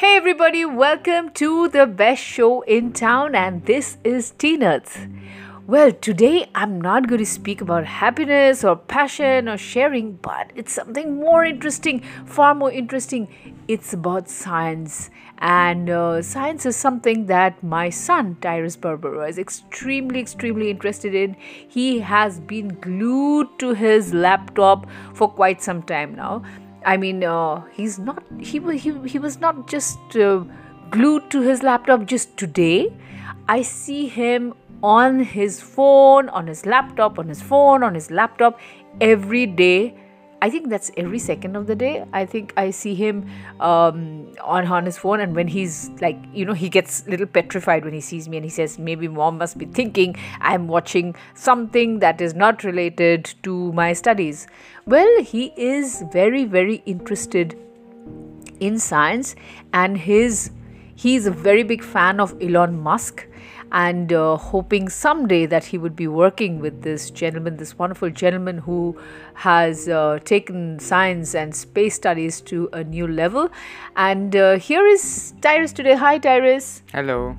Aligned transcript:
Hey 0.00 0.14
everybody, 0.14 0.62
welcome 0.66 1.30
to 1.40 1.70
the 1.70 1.86
best 1.86 2.22
show 2.22 2.60
in 2.60 2.92
town, 2.92 3.34
and 3.34 3.64
this 3.64 3.96
is 4.04 4.32
Tinat. 4.32 5.10
Well, 5.66 5.90
today 5.90 6.50
I'm 6.54 6.78
not 6.82 7.08
going 7.08 7.20
to 7.20 7.24
speak 7.24 7.62
about 7.62 7.86
happiness 7.86 8.62
or 8.62 8.76
passion 8.76 9.48
or 9.48 9.56
sharing, 9.56 10.16
but 10.16 10.50
it's 10.54 10.74
something 10.74 11.16
more 11.16 11.46
interesting, 11.46 12.02
far 12.26 12.54
more 12.54 12.70
interesting. 12.70 13.26
It's 13.68 13.94
about 13.94 14.28
science, 14.28 15.08
and 15.38 15.88
uh, 15.88 16.20
science 16.20 16.66
is 16.66 16.76
something 16.76 17.24
that 17.28 17.62
my 17.62 17.88
son 17.88 18.36
Tirus 18.42 18.78
Barbaro 18.78 19.26
is 19.26 19.38
extremely, 19.38 20.20
extremely 20.20 20.68
interested 20.68 21.14
in. 21.14 21.38
He 21.66 22.00
has 22.00 22.38
been 22.38 22.78
glued 22.80 23.58
to 23.60 23.72
his 23.72 24.12
laptop 24.12 24.86
for 25.14 25.30
quite 25.30 25.62
some 25.62 25.82
time 25.82 26.14
now 26.14 26.42
I 26.86 26.96
mean, 26.96 27.24
uh, 27.24 27.62
he's 27.72 27.98
not. 27.98 28.22
He 28.38 28.60
was. 28.60 28.82
He, 28.82 28.92
he 29.08 29.18
was 29.18 29.40
not 29.40 29.66
just 29.66 30.16
uh, 30.16 30.44
glued 30.90 31.30
to 31.30 31.42
his 31.42 31.62
laptop 31.62 32.06
just 32.06 32.36
today. 32.36 32.92
I 33.48 33.62
see 33.62 34.06
him 34.06 34.54
on 34.82 35.18
his 35.20 35.60
phone, 35.60 36.28
on 36.28 36.46
his 36.46 36.64
laptop, 36.64 37.18
on 37.18 37.28
his 37.28 37.42
phone, 37.42 37.82
on 37.82 37.94
his 37.94 38.10
laptop 38.10 38.60
every 39.00 39.46
day 39.46 39.94
I 40.42 40.50
think 40.50 40.68
that's 40.68 40.90
every 40.96 41.18
second 41.18 41.56
of 41.56 41.66
the 41.66 41.74
day. 41.74 42.04
I 42.12 42.26
think 42.26 42.52
I 42.56 42.70
see 42.70 42.94
him 42.94 43.28
um, 43.58 44.32
on, 44.42 44.66
on 44.66 44.84
his 44.84 44.98
phone, 44.98 45.20
and 45.20 45.34
when 45.34 45.48
he's 45.48 45.90
like, 46.00 46.18
you 46.32 46.44
know, 46.44 46.52
he 46.52 46.68
gets 46.68 47.06
little 47.08 47.26
petrified 47.26 47.84
when 47.84 47.94
he 47.94 48.00
sees 48.00 48.28
me 48.28 48.36
and 48.36 48.44
he 48.44 48.50
says, 48.50 48.78
Maybe 48.78 49.08
mom 49.08 49.38
must 49.38 49.56
be 49.56 49.64
thinking 49.64 50.14
I'm 50.40 50.68
watching 50.68 51.14
something 51.34 52.00
that 52.00 52.20
is 52.20 52.34
not 52.34 52.64
related 52.64 53.34
to 53.44 53.72
my 53.72 53.94
studies. 53.94 54.46
Well, 54.84 55.22
he 55.22 55.52
is 55.56 56.04
very, 56.12 56.44
very 56.44 56.82
interested 56.86 57.58
in 58.60 58.78
science, 58.78 59.36
and 59.72 59.96
his 59.96 60.50
he's 60.96 61.26
a 61.26 61.30
very 61.30 61.62
big 61.62 61.82
fan 61.82 62.20
of 62.20 62.34
Elon 62.42 62.78
Musk 62.80 63.26
and 63.72 64.12
uh, 64.12 64.36
hoping 64.36 64.88
someday 64.88 65.46
that 65.46 65.64
he 65.64 65.78
would 65.78 65.96
be 65.96 66.06
working 66.06 66.60
with 66.60 66.82
this 66.82 67.10
gentleman, 67.10 67.56
this 67.56 67.78
wonderful 67.78 68.10
gentleman 68.10 68.58
who 68.58 68.98
has 69.34 69.88
uh, 69.88 70.18
taken 70.24 70.78
science 70.78 71.34
and 71.34 71.54
space 71.54 71.94
studies 71.94 72.40
to 72.40 72.68
a 72.72 72.84
new 72.84 73.06
level. 73.06 73.48
And 73.96 74.34
uh, 74.34 74.58
here 74.58 74.86
is 74.86 75.34
Tirus 75.40 75.72
today. 75.74 75.94
Hi, 75.94 76.18
Tirus. 76.18 76.82
Hello. 76.92 77.36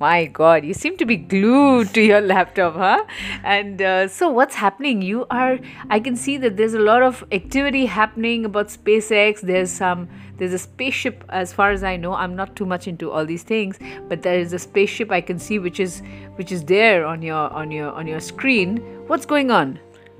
My 0.00 0.26
God, 0.26 0.64
you 0.64 0.74
seem 0.74 0.96
to 0.96 1.06
be 1.06 1.16
glued 1.16 1.94
to 1.94 2.02
your 2.02 2.20
laptop, 2.20 2.74
huh? 2.74 3.04
And 3.44 3.80
uh, 3.80 4.08
so, 4.08 4.28
what's 4.28 4.56
happening? 4.56 5.02
You 5.02 5.24
are, 5.30 5.60
I 5.88 6.00
can 6.00 6.16
see 6.16 6.36
that 6.38 6.56
there's 6.56 6.74
a 6.74 6.80
lot 6.80 7.02
of 7.02 7.24
activity 7.30 7.86
happening 7.86 8.44
about 8.44 8.68
SpaceX. 8.68 9.40
There's 9.40 9.70
some 9.70 10.08
there's 10.36 10.52
a 10.52 10.58
spaceship 10.58 11.24
as 11.28 11.52
far 11.52 11.70
as 11.70 11.84
i 11.84 11.96
know 11.96 12.12
i'm 12.14 12.34
not 12.34 12.56
too 12.56 12.66
much 12.66 12.88
into 12.88 13.10
all 13.10 13.24
these 13.24 13.42
things 13.42 13.78
but 14.08 14.22
there 14.22 14.38
is 14.38 14.52
a 14.52 14.58
spaceship 14.58 15.12
i 15.12 15.20
can 15.20 15.38
see 15.38 15.58
which 15.58 15.78
is 15.78 16.02
which 16.36 16.50
is 16.50 16.64
there 16.64 17.06
on 17.06 17.22
your 17.22 17.48
on 17.52 17.70
your 17.70 17.92
on 17.92 18.06
your 18.06 18.20
screen 18.20 18.78
what's 19.06 19.24
going 19.24 19.50
on 19.50 19.78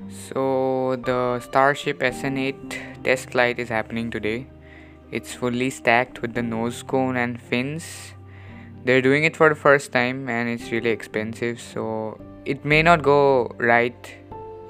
so 0.08 0.96
the 1.04 1.40
starship 1.40 1.98
sn8 1.98 3.02
test 3.02 3.30
flight 3.30 3.58
is 3.58 3.68
happening 3.68 4.10
today 4.10 4.46
it's 5.10 5.34
fully 5.34 5.70
stacked 5.70 6.22
with 6.22 6.34
the 6.34 6.42
nose 6.42 6.82
cone 6.82 7.16
and 7.16 7.40
fins 7.40 8.14
they're 8.84 9.02
doing 9.02 9.24
it 9.24 9.36
for 9.36 9.48
the 9.48 9.54
first 9.54 9.92
time 9.92 10.28
and 10.28 10.48
it's 10.48 10.70
really 10.70 10.90
expensive 10.90 11.60
so 11.60 12.20
it 12.44 12.64
may 12.64 12.82
not 12.82 13.02
go 13.02 13.50
right 13.58 14.14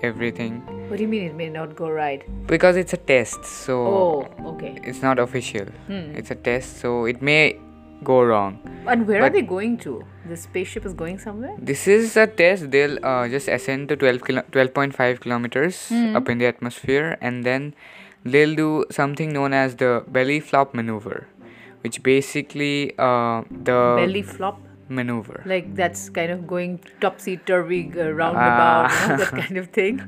everything. 0.02 0.60
What 0.88 0.96
do 0.98 1.02
you 1.02 1.08
mean 1.08 1.24
it 1.24 1.34
may 1.34 1.48
not 1.48 1.74
go 1.74 1.90
right? 1.90 2.22
Because 2.46 2.76
it's 2.76 2.92
a 2.92 2.96
test, 2.96 3.44
so 3.44 3.74
oh, 3.86 4.50
okay. 4.54 4.78
It's 4.82 5.02
not 5.02 5.18
official. 5.18 5.66
Hmm. 5.86 6.14
It's 6.20 6.30
a 6.30 6.34
test, 6.34 6.78
so 6.80 7.06
it 7.06 7.22
may 7.22 7.58
go 8.02 8.22
wrong. 8.22 8.60
And 8.86 9.06
where 9.06 9.20
but 9.20 9.30
are 9.30 9.34
they 9.34 9.42
going 9.42 9.78
to? 9.78 10.04
The 10.28 10.36
spaceship 10.36 10.84
is 10.84 10.92
going 10.92 11.18
somewhere. 11.18 11.56
This 11.58 11.88
is 11.88 12.16
a 12.16 12.26
test. 12.26 12.70
They'll 12.70 12.98
uh, 13.04 13.28
just 13.28 13.48
ascend 13.48 13.88
to 13.88 13.96
12 13.96 14.24
kilo- 14.24 14.48
12.5 14.52 15.20
kilometers 15.20 15.88
hmm. 15.88 16.16
up 16.16 16.28
in 16.28 16.38
the 16.38 16.46
atmosphere, 16.46 17.16
and 17.20 17.44
then 17.44 17.74
they'll 18.24 18.54
do 18.54 18.84
something 18.90 19.32
known 19.32 19.52
as 19.52 19.76
the 19.76 20.04
belly 20.08 20.40
flop 20.40 20.74
maneuver, 20.74 21.26
which 21.84 22.02
basically 22.02 22.92
uh, 22.98 23.42
the 23.50 23.94
belly 24.00 24.22
flop 24.22 24.60
maneuver. 24.88 25.42
Like 25.44 25.74
that's 25.76 26.08
kind 26.08 26.30
of 26.32 26.46
going 26.46 26.80
topsy 27.00 27.36
turvy 27.36 27.92
uh, 27.94 28.08
roundabout, 28.10 28.90
you 28.90 29.08
know, 29.08 29.16
that 29.18 29.30
kind 29.30 29.56
of 29.58 29.68
thing. 29.78 30.00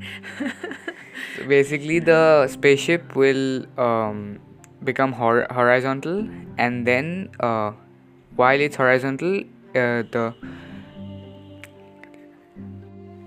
so 1.35 1.47
basically, 1.47 1.99
the 1.99 2.47
spaceship 2.47 3.15
will 3.15 3.65
um, 3.79 4.39
become 4.83 5.13
hor- 5.13 5.47
horizontal, 5.51 6.27
and 6.57 6.85
then 6.85 7.29
uh, 7.39 7.71
while 8.35 8.59
it's 8.59 8.75
horizontal, 8.75 9.39
uh, 9.39 10.01
the 10.15 10.33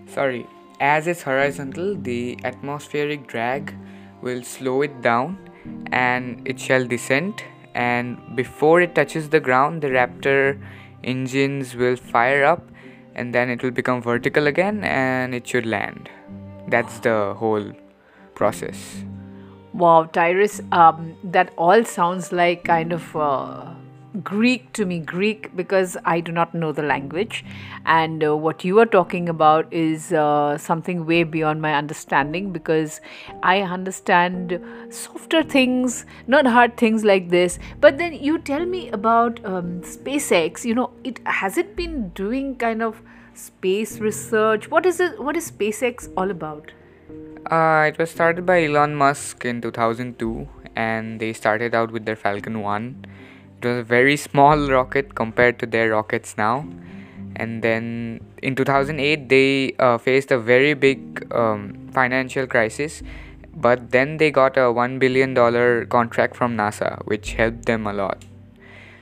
sorry, 0.06 0.46
as 0.80 1.06
it's 1.06 1.22
horizontal, 1.22 1.94
the 1.94 2.38
atmospheric 2.44 3.26
drag 3.28 3.74
will 4.22 4.42
slow 4.42 4.82
it 4.82 5.02
down, 5.02 5.38
and 5.92 6.42
it 6.48 6.58
shall 6.58 6.84
descend. 6.84 7.44
And 7.74 8.18
before 8.34 8.80
it 8.80 8.94
touches 8.94 9.28
the 9.28 9.40
ground, 9.40 9.82
the 9.82 9.88
Raptor 9.88 10.60
engines 11.04 11.74
will 11.74 11.96
fire 11.96 12.44
up 12.44 12.68
and 13.14 13.34
then 13.34 13.50
it 13.50 13.62
will 13.62 13.70
become 13.70 14.02
vertical 14.02 14.46
again 14.46 14.84
and 14.84 15.34
it 15.34 15.46
should 15.46 15.66
land. 15.66 16.08
That's 16.68 16.98
the 17.00 17.34
whole 17.36 17.72
process. 18.34 19.04
Wow 19.72 20.08
tirus 20.12 20.60
um, 20.72 21.16
that 21.22 21.52
all 21.56 21.84
sounds 21.84 22.32
like 22.32 22.64
kind 22.64 22.92
of 22.92 23.14
uh, 23.14 23.74
Greek 24.24 24.72
to 24.72 24.84
me, 24.84 24.98
Greek, 24.98 25.54
because 25.54 25.96
I 26.04 26.20
do 26.20 26.32
not 26.32 26.54
know 26.54 26.72
the 26.72 26.82
language. 26.82 27.44
And 27.86 28.24
uh, 28.24 28.36
what 28.36 28.64
you 28.64 28.78
are 28.80 28.86
talking 28.86 29.28
about 29.28 29.72
is 29.72 30.12
uh, 30.12 30.58
something 30.58 31.06
way 31.06 31.22
beyond 31.22 31.62
my 31.62 31.74
understanding 31.74 32.52
because 32.52 33.00
I 33.42 33.60
understand 33.60 34.60
softer 34.88 35.42
things, 35.42 36.06
not 36.26 36.46
hard 36.46 36.76
things 36.76 37.04
like 37.04 37.28
this. 37.28 37.58
But 37.80 37.98
then 37.98 38.14
you 38.14 38.38
tell 38.38 38.66
me 38.66 38.90
about 38.90 39.44
um, 39.44 39.82
SpaceX, 39.82 40.64
you 40.64 40.74
know, 40.74 40.90
it 41.04 41.20
has 41.26 41.56
it 41.56 41.76
been 41.76 42.08
doing 42.10 42.56
kind 42.56 42.82
of 42.82 43.00
space 43.34 43.98
research? 43.98 44.70
What 44.70 44.86
is 44.86 45.00
it? 45.00 45.22
What 45.22 45.36
is 45.36 45.50
SpaceX 45.50 46.12
all 46.16 46.30
about? 46.30 46.72
Uh, 47.50 47.86
it 47.88 47.98
was 47.98 48.10
started 48.10 48.44
by 48.44 48.64
Elon 48.64 48.94
Musk 48.94 49.44
in 49.44 49.60
2002 49.60 50.48
and 50.76 51.18
they 51.20 51.32
started 51.32 51.74
out 51.74 51.90
with 51.90 52.04
their 52.04 52.16
Falcon 52.16 52.60
1 52.60 53.06
it 53.60 53.66
was 53.66 53.78
a 53.80 53.82
very 53.82 54.16
small 54.16 54.68
rocket 54.68 55.14
compared 55.14 55.58
to 55.58 55.66
their 55.66 55.90
rockets 55.90 56.36
now. 56.38 56.66
And 57.36 57.62
then 57.62 58.20
in 58.42 58.54
2008, 58.56 59.28
they 59.28 59.74
uh, 59.78 59.98
faced 59.98 60.30
a 60.30 60.38
very 60.38 60.74
big 60.74 61.30
um, 61.32 61.88
financial 61.92 62.46
crisis. 62.46 63.02
But 63.54 63.90
then 63.90 64.16
they 64.16 64.30
got 64.30 64.56
a 64.56 64.72
$1 64.72 64.98
billion 64.98 65.34
contract 65.88 66.36
from 66.36 66.56
NASA, 66.56 67.04
which 67.06 67.32
helped 67.32 67.66
them 67.66 67.86
a 67.86 67.92
lot. 67.92 68.24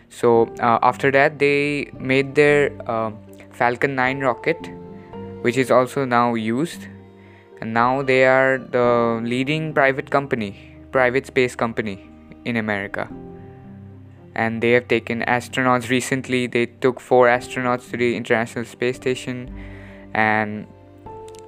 So 0.08 0.46
uh, 0.60 0.78
after 0.82 1.10
that, 1.12 1.38
they 1.38 1.90
made 1.98 2.34
their 2.34 2.72
uh, 2.90 3.12
Falcon 3.52 3.94
9 3.94 4.20
rocket, 4.20 4.58
which 5.42 5.56
is 5.56 5.70
also 5.70 6.04
now 6.04 6.34
used. 6.34 6.86
And 7.60 7.74
now 7.74 8.02
they 8.02 8.24
are 8.24 8.58
the 8.58 9.20
leading 9.22 9.72
private 9.72 10.10
company, 10.10 10.76
private 10.90 11.26
space 11.26 11.54
company 11.54 12.08
in 12.44 12.56
America 12.56 13.08
and 14.34 14.62
they 14.62 14.72
have 14.72 14.88
taken 14.88 15.22
astronauts 15.22 15.88
recently 15.88 16.46
they 16.46 16.66
took 16.66 17.00
four 17.00 17.26
astronauts 17.26 17.90
to 17.90 17.96
the 17.96 18.16
international 18.16 18.64
space 18.64 18.96
station 18.96 19.52
and 20.14 20.66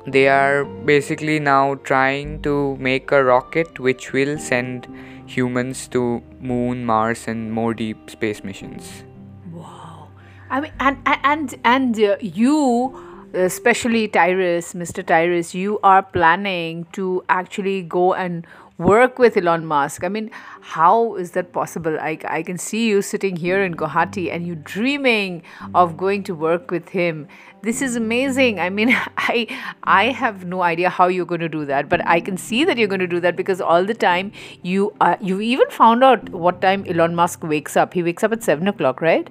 they 0.06 0.28
are 0.28 0.64
basically 0.64 1.38
now 1.38 1.74
trying 1.76 2.40
to 2.42 2.76
make 2.76 3.12
a 3.12 3.22
rocket 3.22 3.78
which 3.78 4.12
will 4.12 4.38
send 4.38 4.86
humans 5.26 5.86
to 5.88 6.22
moon 6.40 6.84
mars 6.84 7.28
and 7.28 7.52
more 7.52 7.74
deep 7.74 8.10
space 8.10 8.42
missions 8.42 9.04
wow 9.52 10.08
i 10.50 10.60
mean 10.60 10.72
and 10.80 10.98
and 11.06 11.54
and 11.64 12.00
uh, 12.00 12.16
you 12.20 13.06
especially 13.34 14.08
Tirus, 14.08 14.74
Mr. 14.74 15.04
Tirus, 15.04 15.54
you 15.54 15.78
are 15.82 16.02
planning 16.02 16.86
to 16.92 17.24
actually 17.28 17.82
go 17.82 18.14
and 18.14 18.46
work 18.80 19.18
with 19.18 19.36
Elon 19.36 19.66
Musk. 19.66 20.04
I 20.04 20.08
mean, 20.08 20.30
how 20.62 21.14
is 21.16 21.32
that 21.32 21.52
possible? 21.52 21.98
I, 22.00 22.18
I 22.24 22.42
can 22.42 22.56
see 22.56 22.88
you 22.88 23.02
sitting 23.02 23.36
here 23.36 23.62
in 23.62 23.74
Guwahati 23.74 24.32
and 24.32 24.46
you 24.46 24.54
dreaming 24.54 25.42
of 25.74 25.96
going 25.96 26.22
to 26.24 26.34
work 26.34 26.70
with 26.70 26.88
him. 26.88 27.28
This 27.62 27.82
is 27.82 27.94
amazing. 27.94 28.58
I 28.58 28.70
mean, 28.70 28.96
I 29.18 29.46
I 29.84 30.04
have 30.22 30.46
no 30.46 30.62
idea 30.62 30.88
how 30.88 31.08
you're 31.08 31.26
going 31.34 31.46
to 31.46 31.52
do 31.56 31.66
that, 31.66 31.90
but 31.90 32.06
I 32.06 32.20
can 32.20 32.38
see 32.46 32.64
that 32.64 32.78
you're 32.78 32.92
going 32.94 33.06
to 33.06 33.12
do 33.16 33.20
that 33.20 33.36
because 33.36 33.60
all 33.60 33.84
the 33.84 33.98
time 34.06 34.32
you 34.62 34.94
uh, 35.00 35.16
you 35.20 35.40
even 35.40 35.70
found 35.70 36.02
out 36.02 36.30
what 36.30 36.62
time 36.62 36.86
Elon 36.86 37.14
Musk 37.14 37.46
wakes 37.54 37.76
up. 37.76 37.92
He 38.00 38.02
wakes 38.02 38.24
up 38.24 38.32
at 38.32 38.42
seven 38.42 38.74
o'clock, 38.74 39.02
right? 39.02 39.30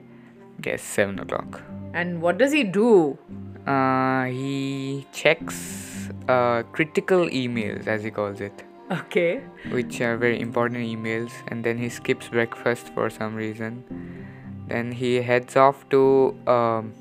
Yes, 0.64 0.82
seven 0.84 1.20
o'clock. 1.20 1.62
And 1.94 2.22
what 2.22 2.38
does 2.38 2.52
he 2.52 2.64
do? 2.64 3.18
Uh, 3.66 4.26
he 4.26 5.06
checks 5.12 6.10
uh, 6.28 6.64
critical 6.72 7.28
emails, 7.28 7.88
as 7.88 8.04
he 8.04 8.12
calls 8.12 8.42
it. 8.42 8.69
Okay. 8.92 9.42
which 9.72 10.02
are 10.02 10.18
very 10.18 10.40
important 10.42 10.80
emails, 10.80 11.32
and 11.48 11.64
then 11.64 11.78
he 11.78 11.90
skips 11.90 12.28
breakfast 12.30 12.90
for 12.96 13.10
some 13.10 13.36
reason. 13.36 13.84
Then 14.68 14.92
he 14.92 15.22
heads 15.22 15.56
off 15.56 15.88
to 15.90 16.36
um, 16.48 16.94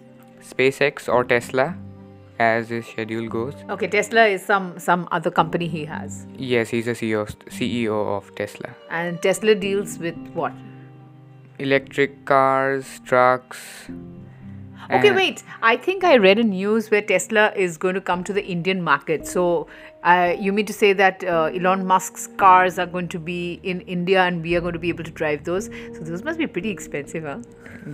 SpaceX 0.43 1.09
or 1.09 1.25
Tesla, 1.25 1.75
as 2.39 2.69
his 2.69 2.87
schedule 2.87 3.29
goes. 3.29 3.55
Okay, 3.71 3.87
Tesla 3.89 4.27
is 4.27 4.45
some 4.45 4.79
some 4.79 5.09
other 5.11 5.31
company 5.31 5.67
he 5.67 5.85
has, 5.87 6.27
Yes, 6.37 6.69
he's 6.69 6.87
a 6.87 6.93
CEO 6.93 7.27
CEO 7.49 8.17
of 8.17 8.35
Tesla. 8.35 8.71
and 8.91 9.21
Tesla 9.23 9.55
deals 9.55 9.99
with 9.99 10.17
what? 10.35 10.53
Electric 11.59 12.25
cars, 12.25 13.01
trucks. 13.05 13.89
Okay, 14.91 15.11
wait. 15.13 15.43
I 15.63 15.77
think 15.77 16.03
I 16.03 16.17
read 16.17 16.39
a 16.39 16.45
news 16.45 16.91
where 16.91 17.03
Tesla 17.03 17.53
is 17.55 17.77
going 17.77 17.95
to 17.95 18.01
come 18.01 18.25
to 18.25 18.33
the 18.33 18.45
Indian 18.45 18.83
market. 18.83 19.27
So, 19.27 19.67
uh, 20.03 20.35
you 20.39 20.53
mean 20.53 20.67
to 20.67 20.73
say 20.73 20.93
that 20.95 21.25
uh, 21.25 21.51
Elon 21.55 21.87
Musk's 21.87 22.29
cars 22.39 22.79
are 22.79 22.87
going 22.87 23.09
to 23.09 23.19
be 23.19 23.61
in 23.63 23.83
India 23.83 24.23
and 24.23 24.43
we 24.43 24.57
are 24.57 24.61
going 24.61 24.73
to 24.73 24.79
be 24.79 24.89
able 24.89 25.05
to 25.05 25.11
drive 25.11 25.45
those? 25.45 25.67
So, 25.67 26.01
those 26.01 26.25
must 26.25 26.39
be 26.39 26.47
pretty 26.47 26.71
expensive, 26.71 27.25
huh? 27.25 27.41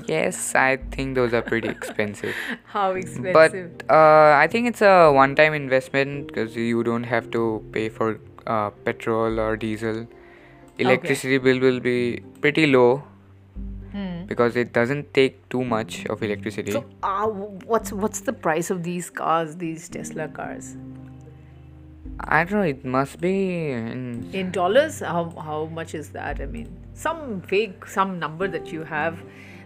Yes, 0.07 0.55
I 0.55 0.77
think 0.93 1.15
those 1.15 1.33
are 1.35 1.43
pretty 1.43 1.69
expensive. 1.69 2.35
How 2.65 2.93
expensive? 2.93 3.79
But 3.89 3.91
uh, 3.91 4.37
I 4.37 4.47
think 4.51 4.69
it's 4.69 4.83
a 4.83 5.11
one-time 5.11 5.55
investment 5.55 6.29
because 6.29 6.55
you 6.55 6.85
don't 6.85 7.05
have 7.05 7.31
to 7.33 7.65
pay 7.73 7.89
for 7.89 8.21
uh, 8.47 8.71
petrol 8.71 9.41
or 9.41 9.57
diesel. 9.57 10.07
Electricity 10.79 11.39
bill 11.39 11.61
will 11.61 11.81
be 11.81 12.23
pretty 12.41 12.67
low 12.67 13.05
because 14.27 14.57
it 14.57 14.73
doesn't 14.73 15.15
take 15.15 15.49
too 15.49 15.65
much 15.65 16.05
of 16.07 16.23
electricity. 16.23 16.73
so, 16.73 16.85
uh, 17.03 17.27
what's 17.27 17.93
what's 17.93 18.21
the 18.21 18.33
price 18.33 18.71
of 18.71 18.83
these 18.83 19.11
cars, 19.11 19.57
these 19.57 19.89
Tesla 19.89 20.29
cars? 20.29 20.77
I 22.21 22.45
don't 22.45 22.53
know. 22.53 22.63
It 22.63 22.85
must 22.85 23.21
be 23.21 23.71
in 23.71 24.29
In 24.33 24.51
dollars, 24.51 25.01
how, 25.01 25.31
how 25.31 25.67
much 25.67 25.95
is 25.95 26.11
that? 26.11 26.41
I 26.41 26.47
mean, 26.47 26.69
some 26.95 27.41
vague, 27.43 27.87
some 27.87 28.19
number 28.19 28.49
that 28.49 28.73
you 28.73 28.85
have 28.85 29.19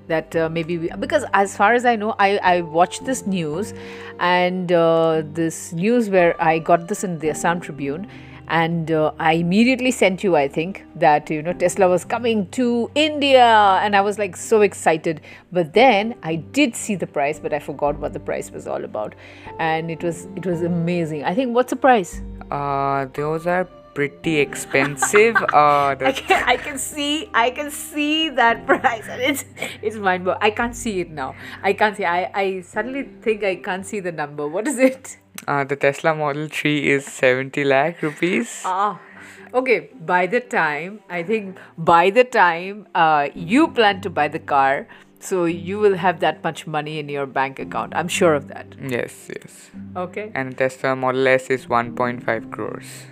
that 0.08 0.34
uh, 0.34 0.48
maybe 0.48 0.78
we, 0.78 0.88
because 0.98 1.24
as 1.34 1.56
far 1.56 1.74
as 1.74 1.84
I 1.84 1.96
know, 1.96 2.14
I, 2.18 2.38
I 2.38 2.60
watched 2.62 3.04
this 3.04 3.26
news 3.26 3.74
and 4.18 4.72
uh, 4.72 5.22
this 5.32 5.72
news 5.74 6.08
where 6.08 6.40
I 6.42 6.58
got 6.58 6.88
this 6.88 7.04
in 7.04 7.18
the 7.18 7.30
Assam 7.30 7.60
Tribune 7.60 8.08
and 8.48 8.90
uh, 8.90 9.12
I 9.18 9.34
immediately 9.34 9.90
sent 9.90 10.24
you, 10.24 10.36
I 10.36 10.48
think, 10.48 10.84
that 10.96 11.30
you 11.30 11.42
know 11.42 11.52
Tesla 11.52 11.88
was 11.88 12.04
coming 12.04 12.48
to 12.50 12.90
India 12.94 13.44
and 13.82 13.94
I 13.94 14.00
was 14.00 14.18
like 14.18 14.36
so 14.36 14.62
excited. 14.62 15.20
But 15.52 15.72
then 15.74 16.14
I 16.22 16.36
did 16.36 16.74
see 16.74 16.94
the 16.94 17.06
price, 17.06 17.38
but 17.38 17.52
I 17.52 17.58
forgot 17.58 17.98
what 17.98 18.12
the 18.12 18.20
price 18.20 18.50
was 18.50 18.66
all 18.66 18.84
about, 18.84 19.14
and 19.58 19.90
it 19.90 20.02
was 20.02 20.26
it 20.36 20.46
was 20.46 20.62
amazing. 20.62 21.24
I 21.24 21.34
think 21.34 21.54
what's 21.54 21.70
the 21.70 21.76
price? 21.76 22.20
uh, 22.50 23.06
those 23.14 23.46
are 23.46 23.64
pretty 23.94 24.38
expensive. 24.38 25.36
uh, 25.36 25.96
I 26.00 26.12
can 26.12 26.44
I 26.44 26.56
can 26.56 26.78
see 26.78 27.28
I 27.34 27.50
can 27.50 27.70
see 27.70 28.28
that 28.30 28.66
price 28.66 29.06
and 29.08 29.20
it's 29.30 29.44
it's 29.82 29.96
mind 29.96 30.24
blowing. 30.24 30.38
I 30.40 30.50
can't 30.50 30.74
see 30.74 31.00
it 31.00 31.10
now. 31.10 31.34
I 31.62 31.72
can't 31.72 31.96
see. 31.96 32.04
I 32.04 32.30
I 32.34 32.60
suddenly 32.62 33.08
think 33.22 33.44
I 33.44 33.56
can't 33.56 33.84
see 33.84 34.00
the 34.00 34.12
number. 34.12 34.46
What 34.48 34.66
is 34.68 34.78
it? 34.78 35.18
Uh, 35.48 35.64
the 35.64 35.76
Tesla 35.76 36.14
Model 36.14 36.48
3 36.48 36.90
is 36.90 37.06
70 37.06 37.64
lakh 37.64 38.02
rupees. 38.02 38.62
Ah, 38.64 39.00
okay. 39.54 39.90
By 40.12 40.26
the 40.26 40.40
time 40.40 41.00
I 41.08 41.22
think 41.22 41.58
by 41.76 42.10
the 42.10 42.24
time 42.24 42.86
uh, 42.94 43.28
you 43.34 43.68
plan 43.68 44.00
to 44.02 44.10
buy 44.10 44.28
the 44.28 44.38
car, 44.54 44.86
so 45.20 45.44
you 45.46 45.78
will 45.78 45.96
have 45.96 46.20
that 46.20 46.42
much 46.44 46.66
money 46.66 46.98
in 46.98 47.08
your 47.08 47.26
bank 47.26 47.58
account. 47.58 47.94
I'm 47.96 48.08
sure 48.08 48.34
of 48.34 48.48
that. 48.48 48.74
Yes, 48.96 49.28
yes. 49.28 49.70
Okay. 49.96 50.30
And 50.34 50.56
Tesla 50.56 50.94
Model 50.94 51.26
S 51.26 51.50
is 51.50 51.66
1.5 51.66 52.52
crores. 52.52 53.08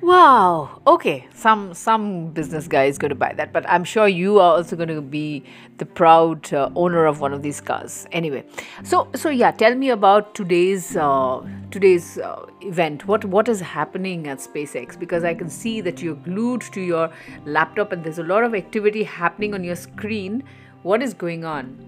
Wow. 0.00 0.80
Okay. 0.86 1.26
Some 1.34 1.74
some 1.74 2.28
business 2.28 2.68
guy 2.68 2.84
is 2.84 2.98
going 2.98 3.08
to 3.08 3.16
buy 3.16 3.32
that, 3.32 3.52
but 3.52 3.68
I'm 3.68 3.82
sure 3.82 4.06
you 4.06 4.38
are 4.38 4.56
also 4.56 4.76
going 4.76 4.88
to 4.88 5.00
be 5.00 5.44
the 5.78 5.86
proud 5.86 6.52
uh, 6.52 6.70
owner 6.76 7.04
of 7.06 7.20
one 7.20 7.32
of 7.32 7.42
these 7.42 7.60
cars. 7.60 8.06
Anyway, 8.12 8.44
so 8.84 9.08
so 9.16 9.28
yeah, 9.28 9.50
tell 9.50 9.74
me 9.74 9.90
about 9.90 10.36
today's 10.36 10.96
uh, 10.96 11.42
today's 11.72 12.16
uh, 12.18 12.46
event. 12.60 13.06
What 13.08 13.24
what 13.24 13.48
is 13.48 13.60
happening 13.60 14.28
at 14.28 14.38
SpaceX? 14.38 14.96
Because 14.98 15.24
I 15.24 15.34
can 15.34 15.50
see 15.50 15.80
that 15.80 16.00
you're 16.00 16.22
glued 16.30 16.62
to 16.78 16.80
your 16.80 17.10
laptop 17.44 17.90
and 17.90 18.04
there's 18.04 18.20
a 18.20 18.28
lot 18.34 18.44
of 18.44 18.54
activity 18.54 19.02
happening 19.02 19.52
on 19.52 19.64
your 19.64 19.76
screen. 19.76 20.44
What 20.82 21.02
is 21.02 21.12
going 21.12 21.44
on? 21.44 21.87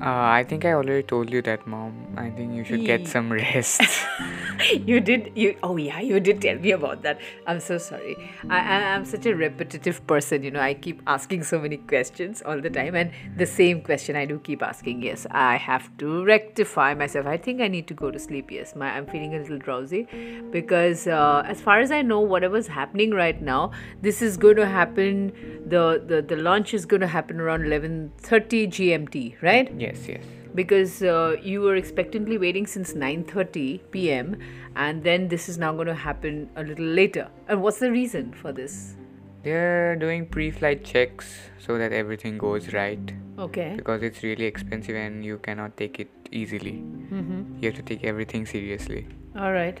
Uh, 0.00 0.04
I 0.04 0.44
think 0.44 0.64
I 0.64 0.72
already 0.74 1.02
told 1.02 1.30
you 1.30 1.40
that, 1.42 1.66
mom. 1.66 2.14
I 2.16 2.30
think 2.30 2.54
you 2.54 2.62
should 2.62 2.84
get 2.84 3.08
some 3.08 3.32
rest. 3.40 3.80
you 4.86 5.00
did 5.00 5.32
you 5.34 5.56
oh 5.62 5.76
yeah 5.76 6.00
you 6.00 6.20
did 6.20 6.42
tell 6.42 6.58
me 6.58 6.72
about 6.72 7.02
that. 7.02 7.20
I'm 7.46 7.60
so 7.60 7.78
sorry. 7.78 8.16
I, 8.50 8.58
I 8.58 8.78
i'm 8.94 9.04
such 9.04 9.26
a 9.26 9.34
repetitive 9.34 10.04
person 10.06 10.42
you 10.42 10.50
know 10.50 10.60
i 10.60 10.74
keep 10.74 11.02
asking 11.06 11.42
so 11.44 11.58
many 11.58 11.76
questions 11.76 12.42
all 12.44 12.60
the 12.60 12.70
time 12.70 12.94
and 12.94 13.10
the 13.36 13.46
same 13.46 13.82
question 13.82 14.16
i 14.16 14.24
do 14.24 14.38
keep 14.38 14.62
asking 14.62 15.02
yes 15.02 15.26
i 15.30 15.56
have 15.56 15.90
to 15.98 16.24
rectify 16.24 16.94
myself. 16.94 17.26
I 17.26 17.36
think 17.36 17.60
i 17.60 17.68
need 17.68 17.86
to 17.88 17.94
go 17.94 18.10
to 18.10 18.18
sleep 18.18 18.50
yes. 18.50 18.74
My 18.74 18.90
i'm 18.90 19.06
feeling 19.06 19.34
a 19.34 19.38
little 19.38 19.58
drowsy 19.58 20.06
because 20.50 21.06
uh, 21.06 21.42
as 21.46 21.60
far 21.60 21.80
as 21.80 21.90
i 21.90 22.02
know 22.02 22.20
whatever's 22.20 22.66
happening 22.66 23.12
right 23.12 23.40
now 23.40 23.70
this 24.02 24.22
is 24.22 24.36
going 24.36 24.56
to 24.56 24.66
happen 24.66 25.32
the 25.66 26.02
the, 26.06 26.22
the 26.22 26.36
launch 26.36 26.74
is 26.74 26.86
going 26.86 27.00
to 27.00 27.06
happen 27.06 27.40
around 27.40 27.62
11:30 27.62 28.68
gmt 28.68 29.42
right 29.42 29.77
yes, 29.78 30.08
yes. 30.08 30.24
because 30.54 31.02
uh, 31.02 31.36
you 31.42 31.60
were 31.60 31.76
expectantly 31.76 32.38
waiting 32.38 32.66
since 32.66 32.92
9:30 32.94 33.80
p.m. 33.90 34.36
and 34.76 35.02
then 35.02 35.28
this 35.28 35.48
is 35.48 35.58
now 35.58 35.72
going 35.72 35.86
to 35.86 35.94
happen 35.94 36.48
a 36.56 36.62
little 36.62 36.84
later. 37.02 37.28
And 37.48 37.62
what's 37.62 37.78
the 37.78 37.90
reason 37.90 38.32
for 38.32 38.52
this? 38.52 38.94
They're 39.42 39.96
doing 39.96 40.26
pre-flight 40.26 40.84
checks 40.84 41.28
so 41.58 41.78
that 41.78 41.92
everything 41.92 42.38
goes 42.38 42.72
right 42.72 43.12
Okay. 43.38 43.74
because 43.76 44.02
it's 44.02 44.22
really 44.22 44.44
expensive 44.44 44.96
and 44.96 45.24
you 45.24 45.38
cannot 45.38 45.76
take 45.76 46.00
it 46.00 46.10
easily. 46.32 46.72
Mm-hmm. 46.72 47.58
You 47.60 47.70
have 47.70 47.76
to 47.76 47.82
take 47.82 48.04
everything 48.04 48.46
seriously. 48.46 49.06
All 49.36 49.52
right. 49.52 49.80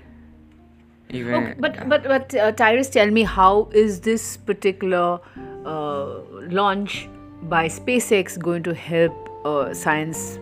Even 1.10 1.34
Okay, 1.34 1.54
but 1.58 1.88
but 1.88 2.04
but 2.04 2.34
uh, 2.34 2.52
Tirus, 2.52 2.90
tell 2.90 3.10
me 3.10 3.22
how 3.24 3.68
is 3.72 4.00
this 4.00 4.36
particular 4.36 5.18
uh, 5.64 6.20
launch 6.60 7.08
by 7.44 7.66
SpaceX 7.66 8.38
going 8.38 8.62
to 8.64 8.74
help 8.74 9.27
uh, 9.44 9.74
science 9.74 10.38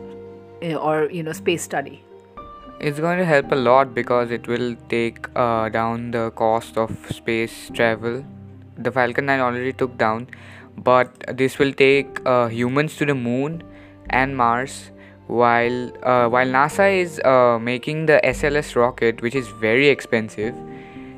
uh, 0.63 0.75
or 0.75 1.11
you 1.11 1.23
know 1.23 1.33
space 1.33 1.63
study? 1.63 2.03
It's 2.79 3.01
going 3.01 3.19
to 3.19 3.25
help 3.25 3.53
a 3.53 3.57
lot 3.57 3.95
because 3.95 4.31
it 4.31 4.47
will 4.47 4.77
take 4.89 5.27
uh, 5.35 5.71
down 5.71 6.11
the 6.11 6.31
cost 6.33 6.77
of 6.77 6.91
space 7.11 7.71
travel. 7.73 8.25
The 8.77 8.93
Falcon 8.93 9.25
9 9.27 9.41
already 9.41 9.73
took 9.73 9.97
down, 9.97 10.29
but 10.77 11.39
this 11.39 11.59
will 11.59 11.73
take 11.73 12.21
uh, 12.27 12.49
humans 12.49 12.97
to 12.97 13.07
the 13.07 13.15
moon 13.15 13.63
and 14.11 14.37
Mars. 14.37 14.91
While 15.27 15.91
uh, 16.05 16.29
while 16.29 16.47
NASA 16.47 16.87
is 17.01 17.19
uh, 17.21 17.59
making 17.61 18.07
the 18.07 18.21
SLS 18.23 18.77
rocket, 18.77 19.23
which 19.23 19.35
is 19.35 19.49
very 19.49 19.89
expensive, 19.89 20.55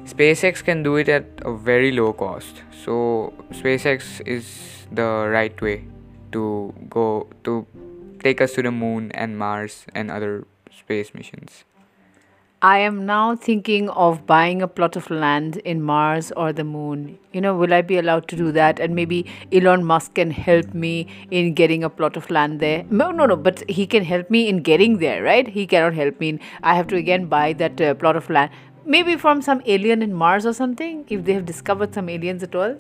SpaceX 0.05 0.65
can 0.65 0.83
do 0.83 0.97
it 0.97 1.11
at 1.11 1.27
a 1.43 1.55
very 1.55 1.93
low 1.93 2.15
cost. 2.15 2.63
So 2.85 3.35
SpaceX 3.53 4.27
is 4.27 4.87
the 4.91 5.29
right 5.31 5.61
way 5.61 5.85
to 6.33 6.75
go 6.89 7.29
to 7.45 7.67
take 8.21 8.41
us 8.41 8.53
to 8.55 8.63
the 8.63 8.71
moon 8.71 9.13
and 9.13 9.39
Mars 9.39 9.87
and 9.95 10.11
other 10.11 10.47
space 10.71 11.15
missions. 11.15 11.65
I 12.61 12.79
am 12.79 13.07
now 13.07 13.37
thinking 13.37 13.89
of 13.91 14.27
buying 14.27 14.63
a 14.63 14.67
plot 14.67 14.97
of 14.97 15.11
land 15.11 15.59
in 15.59 15.81
Mars 15.81 16.33
or 16.33 16.53
the 16.53 16.65
moon. 16.65 17.17
You 17.33 17.41
know, 17.41 17.55
will 17.55 17.73
I 17.73 17.83
be 17.83 17.99
allowed 17.99 18.27
to 18.29 18.37
do 18.37 18.51
that? 18.51 18.81
And 18.81 18.97
maybe 18.97 19.27
Elon 19.53 19.85
Musk 19.85 20.15
can 20.15 20.33
help 20.33 20.75
me 20.75 21.07
in 21.31 21.55
getting 21.55 21.85
a 21.85 21.89
plot 21.89 22.17
of 22.17 22.29
land 22.33 22.59
there. 22.59 22.85
No, 22.91 23.13
no, 23.13 23.27
no, 23.27 23.37
but 23.37 23.63
he 23.71 23.87
can 23.87 24.03
help 24.03 24.29
me 24.29 24.49
in 24.49 24.63
getting 24.63 24.99
there, 24.99 25.23
right? 25.23 25.47
He 25.47 25.69
cannot 25.69 25.95
help 25.95 26.19
me 26.19 26.31
in. 26.31 26.41
I 26.65 26.75
have 26.75 26.89
to 26.89 26.97
again 26.97 27.27
buy 27.27 27.53
that 27.53 27.81
uh, 27.81 27.95
plot 27.95 28.17
of 28.17 28.29
land. 28.29 28.51
Maybe 28.85 29.15
from 29.15 29.41
some 29.41 29.63
alien 29.65 30.03
in 30.03 30.13
Mars 30.13 30.45
or 30.45 30.53
something, 30.53 31.05
if 31.09 31.25
they 31.25 31.35
have 31.35 31.47
discovered 31.47 31.95
some 31.95 32.09
aliens 32.09 32.43
at 32.43 32.57
all. 32.57 32.77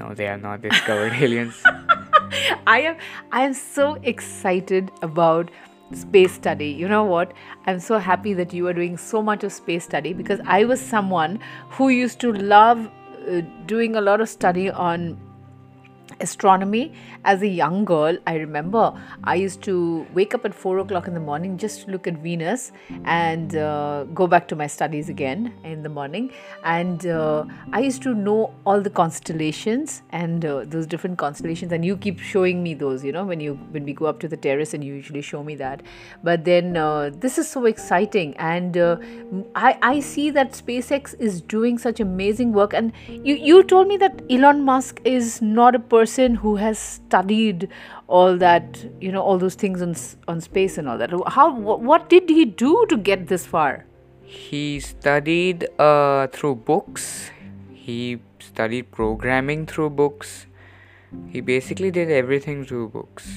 No, 0.00 0.14
they 0.14 0.28
are 0.28 0.38
not 0.38 0.62
discovered 0.70 1.12
aliens. 1.12 1.62
I 2.66 2.80
am 2.80 2.96
I 3.32 3.42
am 3.42 3.54
so 3.54 3.94
excited 4.02 4.90
about 5.02 5.50
space 5.92 6.32
study. 6.32 6.68
You 6.68 6.88
know 6.88 7.04
what? 7.04 7.32
I'm 7.66 7.80
so 7.80 7.98
happy 7.98 8.34
that 8.34 8.52
you 8.52 8.66
are 8.66 8.74
doing 8.74 8.96
so 8.96 9.22
much 9.22 9.44
of 9.44 9.52
space 9.52 9.84
study 9.84 10.12
because 10.12 10.40
I 10.46 10.64
was 10.64 10.80
someone 10.80 11.40
who 11.70 11.88
used 11.88 12.20
to 12.20 12.32
love 12.32 12.90
uh, 13.28 13.40
doing 13.66 13.96
a 13.96 14.00
lot 14.00 14.20
of 14.20 14.28
study 14.28 14.70
on 14.70 15.18
astronomy. 16.20 16.92
As 17.24 17.42
a 17.42 17.46
young 17.46 17.84
girl 17.84 18.16
i 18.26 18.34
remember 18.36 18.82
i 19.24 19.34
used 19.34 19.60
to 19.62 20.06
wake 20.14 20.34
up 20.34 20.44
at 20.44 20.54
4 20.54 20.78
o'clock 20.78 21.08
in 21.08 21.14
the 21.14 21.20
morning 21.20 21.58
just 21.58 21.82
to 21.84 21.90
look 21.90 22.06
at 22.06 22.18
venus 22.18 22.72
and 23.04 23.56
uh, 23.56 24.04
go 24.20 24.26
back 24.26 24.48
to 24.48 24.56
my 24.56 24.66
studies 24.66 25.08
again 25.08 25.52
in 25.64 25.82
the 25.82 25.88
morning. 25.88 26.30
And 26.64 27.06
uh, 27.06 27.44
i 27.72 27.80
used 27.80 28.02
to 28.02 28.14
know 28.14 28.54
all 28.64 28.80
the 28.80 28.90
constellations 28.90 30.02
and 30.10 30.44
uh, 30.44 30.64
those 30.64 30.86
different 30.86 31.18
constellations. 31.18 31.72
And 31.72 31.84
you 31.84 31.96
keep 31.96 32.18
showing 32.20 32.62
me 32.62 32.74
those 32.74 33.04
you 33.04 33.12
know 33.12 33.24
when 33.24 33.40
you 33.40 33.54
when 33.76 33.84
we 33.84 33.92
go 33.92 34.06
up 34.06 34.20
to 34.20 34.28
the 34.28 34.36
terrace 34.36 34.74
and 34.74 34.82
you 34.82 34.94
usually 34.94 35.22
show 35.22 35.42
me 35.42 35.56
that. 35.56 35.82
But 36.22 36.44
then 36.44 36.76
uh, 36.76 37.10
this 37.26 37.38
is 37.38 37.50
so 37.50 37.64
exciting. 37.66 38.36
And 38.36 38.78
uh, 38.78 38.96
I, 39.54 39.78
I 39.82 40.00
see 40.00 40.30
that 40.30 40.52
spacex 40.52 41.14
is 41.18 41.40
doing 41.40 41.78
such 41.78 42.00
amazing 42.00 42.52
work. 42.52 42.72
And 42.72 42.92
you, 43.08 43.34
you 43.34 43.62
told 43.62 43.88
me 43.88 43.96
that 43.98 44.22
elon 44.30 44.64
musk 44.64 45.00
is 45.04 45.42
not 45.42 45.74
a 45.74 45.78
person 45.78 46.07
person 46.08 46.36
who 46.42 46.56
has 46.56 46.78
studied 46.78 47.68
all 48.06 48.36
that 48.38 48.84
you 49.00 49.12
know 49.12 49.22
all 49.22 49.38
those 49.44 49.56
things 49.62 49.82
on 49.86 49.94
on 50.32 50.40
space 50.40 50.78
and 50.78 50.88
all 50.88 50.98
that. 51.02 51.14
How 51.38 51.48
what 51.90 52.08
did 52.14 52.30
he 52.38 52.44
do 52.62 52.72
to 52.92 52.96
get 53.08 53.26
this 53.32 53.46
far? 53.54 53.84
He 54.36 54.80
studied 54.80 55.66
uh, 55.78 56.26
through 56.28 56.54
books. 56.70 57.30
He 57.72 58.20
studied 58.38 58.90
programming 58.90 59.66
through 59.66 59.90
books. 60.00 60.46
He 61.34 61.40
basically 61.40 61.90
did 61.90 62.10
everything 62.10 62.64
through 62.64 62.88
books. 62.96 63.30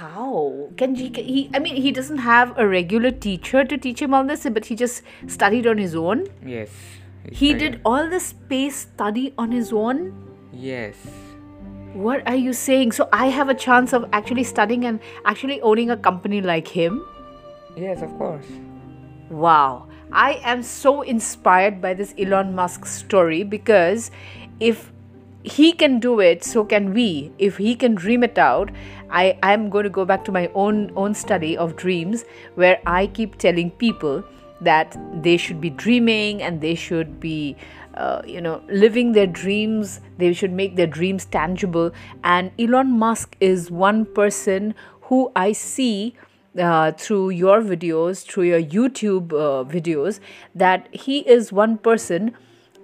How? 0.00 0.68
Can 0.76 0.94
he, 0.94 1.08
he 1.28 1.50
i 1.54 1.62
mean 1.66 1.80
he 1.86 1.92
doesn't 2.00 2.24
have 2.24 2.52
a 2.64 2.68
regular 2.72 3.10
teacher 3.28 3.64
to 3.72 3.78
teach 3.86 4.02
him 4.06 4.18
all 4.18 4.28
this 4.32 4.46
but 4.58 4.66
he 4.72 4.76
just 4.84 5.02
studied 5.38 5.72
on 5.74 5.86
his 5.86 5.96
own? 6.08 6.26
Yes. 6.56 6.82
He 7.44 7.54
did 7.62 7.80
all 7.84 8.12
the 8.12 8.20
space 8.26 8.84
study 8.90 9.32
on 9.46 9.56
his 9.60 9.72
own? 9.86 10.04
Yes 10.68 11.27
what 11.94 12.26
are 12.26 12.36
you 12.36 12.52
saying? 12.52 12.92
So 12.92 13.08
I 13.12 13.26
have 13.26 13.48
a 13.48 13.54
chance 13.54 13.92
of 13.92 14.08
actually 14.12 14.44
studying 14.44 14.84
and 14.84 15.00
actually 15.24 15.60
owning 15.62 15.90
a 15.90 15.96
company 15.96 16.40
like 16.40 16.68
him? 16.68 17.04
Yes, 17.76 18.02
of 18.02 18.16
course. 18.18 18.46
Wow. 19.30 19.88
I 20.12 20.40
am 20.44 20.62
so 20.62 21.02
inspired 21.02 21.80
by 21.80 21.94
this 21.94 22.14
Elon 22.18 22.54
Musk 22.54 22.86
story 22.86 23.42
because 23.42 24.10
if 24.58 24.90
he 25.42 25.72
can 25.72 25.98
do 26.00 26.20
it, 26.20 26.44
so 26.44 26.64
can 26.64 26.92
we. 26.92 27.32
If 27.38 27.56
he 27.58 27.74
can 27.74 27.94
dream 27.94 28.24
it 28.24 28.38
out, 28.38 28.70
I 29.10 29.38
am 29.42 29.70
going 29.70 29.84
to 29.84 29.90
go 29.90 30.04
back 30.04 30.24
to 30.24 30.32
my 30.32 30.50
own 30.54 30.92
own 30.96 31.14
study 31.14 31.56
of 31.56 31.76
dreams 31.76 32.24
where 32.54 32.80
I 32.86 33.06
keep 33.06 33.38
telling 33.38 33.70
people 33.70 34.24
that 34.60 34.96
they 35.22 35.36
should 35.36 35.60
be 35.60 35.70
dreaming 35.70 36.42
and 36.42 36.60
they 36.60 36.74
should 36.74 37.20
be 37.20 37.56
uh, 37.94 38.22
you 38.26 38.40
know 38.40 38.62
living 38.68 39.12
their 39.12 39.26
dreams 39.26 40.00
they 40.18 40.32
should 40.32 40.52
make 40.52 40.76
their 40.76 40.86
dreams 40.86 41.24
tangible. 41.24 41.92
And 42.24 42.50
elon 42.58 42.98
musk 42.98 43.36
is 43.40 43.70
one 43.70 44.04
person 44.04 44.74
who 45.08 45.30
i 45.34 45.52
see 45.52 46.14
uh, 46.58 46.92
through 46.92 47.30
your 47.30 47.60
videos 47.60 48.24
through 48.26 48.44
your 48.44 48.62
youtube 48.62 49.32
uh, 49.32 49.64
videos 49.76 50.20
that 50.54 50.88
he 50.92 51.18
is 51.36 51.52
one 51.52 51.78
person 51.78 52.34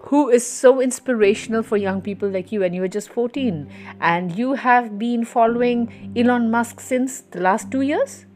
who 0.08 0.28
is 0.28 0.46
so 0.46 0.80
inspirational 0.80 1.62
for 1.62 1.78
young 1.78 2.00
people 2.02 2.28
like 2.28 2.52
you 2.52 2.62
and 2.62 2.74
you 2.74 2.82
were 2.82 2.92
just 2.96 3.08
14 3.08 3.66
and 4.00 4.38
you 4.38 4.52
have 4.54 4.98
been 4.98 5.24
following 5.24 6.12
elon 6.14 6.50
musk 6.50 6.80
since 6.80 7.22
the 7.36 7.40
last 7.40 7.70
two 7.70 7.80
years? 7.80 8.26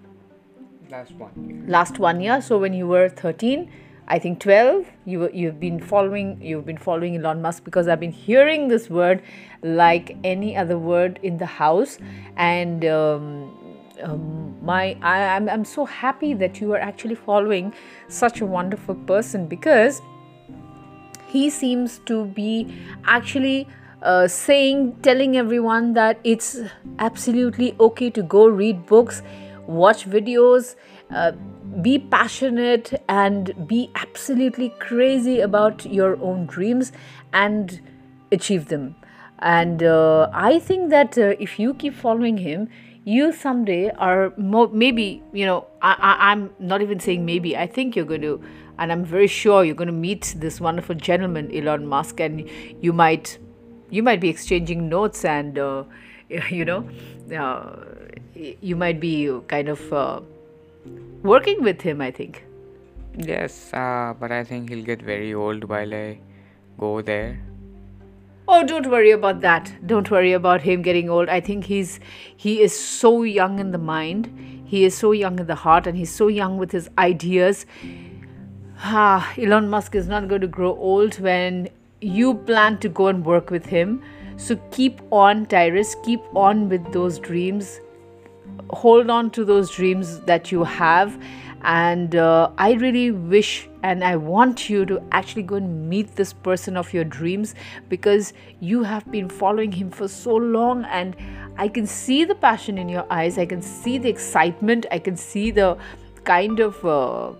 Last 0.90 1.12
one 1.12 1.32
year. 1.46 1.64
last 1.66 1.98
one 1.98 2.20
year. 2.22 2.40
So 2.40 2.58
when 2.58 2.72
you 2.72 2.86
were 2.86 3.10
13 3.10 3.70
I 4.10 4.18
think 4.18 4.40
12 4.40 4.86
you 5.04 5.30
you've 5.32 5.60
been 5.60 5.78
following 5.78 6.40
you've 6.40 6.64
been 6.64 6.78
following 6.78 7.16
Elon 7.16 7.42
Musk 7.42 7.64
because 7.64 7.88
I've 7.88 8.00
been 8.00 8.12
hearing 8.12 8.68
this 8.68 8.88
word 8.88 9.22
like 9.62 10.16
any 10.24 10.56
other 10.56 10.78
word 10.78 11.20
in 11.22 11.36
the 11.36 11.46
house. 11.46 11.98
And 12.36 12.86
um, 12.86 13.54
um, 14.02 14.56
my 14.62 14.96
I, 15.02 15.36
I'm, 15.36 15.48
I'm 15.48 15.64
so 15.64 15.84
happy 15.84 16.32
that 16.34 16.60
you 16.60 16.72
are 16.72 16.78
actually 16.78 17.16
following 17.16 17.74
such 18.08 18.40
a 18.40 18.46
wonderful 18.46 18.94
person 18.94 19.46
because 19.46 20.00
he 21.26 21.50
seems 21.50 21.98
to 22.06 22.24
be 22.24 22.74
actually 23.04 23.68
uh, 24.02 24.26
saying 24.26 24.96
telling 25.02 25.36
everyone 25.36 25.92
that 25.92 26.18
it's 26.24 26.60
absolutely 26.98 27.74
okay 27.78 28.08
to 28.08 28.22
go 28.22 28.46
read 28.46 28.86
books 28.86 29.22
watch 29.66 30.06
videos 30.06 30.76
uh, 31.10 31.32
be 31.82 31.98
passionate 31.98 33.02
and 33.08 33.66
be 33.66 33.90
absolutely 33.94 34.70
crazy 34.78 35.40
about 35.40 35.84
your 35.86 36.20
own 36.20 36.46
dreams 36.46 36.92
and 37.32 37.80
achieve 38.32 38.68
them. 38.68 38.96
And 39.40 39.84
uh, 39.84 40.28
i 40.32 40.58
think 40.58 40.90
that 40.90 41.16
uh, 41.16 41.34
if 41.38 41.60
you 41.60 41.74
keep 41.74 41.94
following 41.94 42.38
him 42.38 42.68
you 43.04 43.32
someday 43.32 43.90
are 43.90 44.32
maybe 44.36 45.22
you 45.32 45.46
know 45.46 45.66
I, 45.80 46.16
i'm 46.30 46.50
not 46.58 46.82
even 46.82 47.00
saying 47.00 47.24
maybe 47.24 47.56
i 47.56 47.66
think 47.66 47.96
you're 47.96 48.04
going 48.04 48.20
to 48.22 48.42
and 48.78 48.92
i'm 48.92 49.04
very 49.04 49.28
sure 49.28 49.64
you're 49.64 49.74
going 49.74 49.94
to 49.94 50.00
meet 50.08 50.34
this 50.36 50.60
wonderful 50.60 50.94
gentleman 50.94 51.50
elon 51.54 51.86
musk 51.86 52.20
and 52.20 52.46
you 52.82 52.92
might 52.92 53.38
you 53.88 54.02
might 54.02 54.20
be 54.20 54.28
exchanging 54.28 54.88
notes 54.88 55.24
and 55.24 55.58
uh, 55.58 55.84
you 56.50 56.64
know 56.64 56.86
uh, 57.34 57.76
you 58.34 58.76
might 58.76 59.00
be 59.00 59.40
kind 59.46 59.68
of 59.68 59.92
uh, 59.92 60.20
working 61.22 61.62
with 61.62 61.80
him, 61.80 62.00
I 62.00 62.10
think. 62.10 62.44
Yes, 63.16 63.72
uh, 63.72 64.14
but 64.18 64.30
I 64.30 64.44
think 64.44 64.70
he'll 64.70 64.84
get 64.84 65.02
very 65.02 65.34
old 65.34 65.64
while 65.64 65.92
I 65.94 66.20
go 66.78 67.02
there. 67.02 67.40
Oh, 68.46 68.64
don't 68.64 68.88
worry 68.90 69.10
about 69.10 69.40
that. 69.42 69.70
Don't 69.86 70.10
worry 70.10 70.32
about 70.32 70.62
him 70.62 70.80
getting 70.82 71.10
old. 71.10 71.28
I 71.28 71.40
think 71.40 71.64
he's 71.64 72.00
he 72.36 72.62
is 72.62 72.78
so 72.78 73.22
young 73.22 73.58
in 73.58 73.72
the 73.72 73.78
mind. 73.78 74.30
He 74.64 74.84
is 74.84 74.96
so 74.96 75.12
young 75.12 75.38
in 75.38 75.46
the 75.46 75.54
heart 75.54 75.86
and 75.86 75.98
he's 75.98 76.14
so 76.14 76.28
young 76.28 76.56
with 76.56 76.72
his 76.72 76.88
ideas. 76.96 77.66
Ah, 78.82 79.34
Elon 79.36 79.68
Musk 79.68 79.94
is 79.94 80.08
not 80.08 80.28
going 80.28 80.40
to 80.40 80.46
grow 80.46 80.76
old 80.76 81.18
when 81.18 81.68
you 82.00 82.34
plan 82.34 82.78
to 82.78 82.88
go 82.88 83.08
and 83.08 83.26
work 83.26 83.50
with 83.50 83.66
him. 83.66 84.02
So 84.36 84.56
keep 84.70 85.02
on, 85.10 85.46
Tirus. 85.46 85.94
Keep 86.04 86.20
on 86.34 86.68
with 86.68 86.90
those 86.92 87.18
dreams 87.18 87.80
hold 88.70 89.10
on 89.10 89.30
to 89.30 89.44
those 89.44 89.70
dreams 89.70 90.20
that 90.20 90.52
you 90.52 90.64
have. 90.64 91.20
And 91.62 92.14
uh, 92.14 92.50
i 92.56 92.74
really 92.74 93.10
wish 93.10 93.68
and 93.82 94.04
i 94.04 94.14
want 94.14 94.70
you 94.70 94.86
to 94.86 95.02
actually 95.10 95.42
go 95.42 95.56
and 95.56 95.88
meet 95.88 96.14
this 96.14 96.32
person 96.32 96.76
of 96.76 96.94
your 96.94 97.02
dreams 97.02 97.56
because 97.88 98.32
you 98.60 98.84
have 98.84 99.10
been 99.10 99.28
following 99.28 99.72
him 99.72 99.90
for 99.90 100.06
so 100.06 100.36
long 100.36 100.84
and 100.84 101.16
i 101.56 101.66
can 101.66 101.84
see 101.84 102.24
the 102.24 102.34
passion 102.36 102.78
in 102.78 102.88
your 102.88 103.04
eyes. 103.10 103.38
I 103.38 103.46
can 103.46 103.60
see 103.60 103.98
the 103.98 104.08
excitement. 104.08 104.86
I 104.92 105.00
can 105.00 105.16
see 105.16 105.50
the 105.50 105.76
kind 106.22 106.60
of 106.60 106.84
uh, 106.84 107.32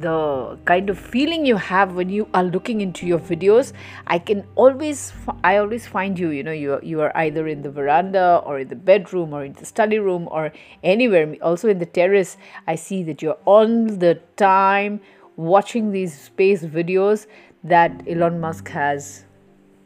the 0.00 0.58
kind 0.64 0.90
of 0.90 0.98
feeling 0.98 1.44
you 1.46 1.56
have 1.56 1.94
when 1.94 2.08
you 2.08 2.28
are 2.34 2.44
looking 2.44 2.80
into 2.80 3.06
your 3.06 3.18
videos 3.18 3.72
i 4.06 4.18
can 4.18 4.44
always 4.54 5.12
i 5.44 5.56
always 5.56 5.86
find 5.86 6.18
you 6.18 6.30
you 6.30 6.42
know 6.42 6.52
you 6.52 6.78
you 6.82 7.00
are 7.00 7.12
either 7.16 7.48
in 7.48 7.62
the 7.62 7.70
veranda 7.70 8.42
or 8.44 8.58
in 8.60 8.68
the 8.68 8.76
bedroom 8.76 9.32
or 9.32 9.44
in 9.44 9.52
the 9.54 9.66
study 9.66 9.98
room 9.98 10.28
or 10.30 10.52
anywhere 10.82 11.34
also 11.42 11.68
in 11.68 11.78
the 11.78 11.86
terrace. 11.86 12.36
I 12.66 12.74
see 12.74 13.02
that 13.04 13.22
you're 13.22 13.40
all 13.44 13.66
the 13.66 14.20
time 14.36 15.00
watching 15.36 15.92
these 15.92 16.18
space 16.18 16.62
videos 16.62 17.26
that 17.64 18.02
elon 18.08 18.40
musk 18.40 18.68
has 18.68 19.24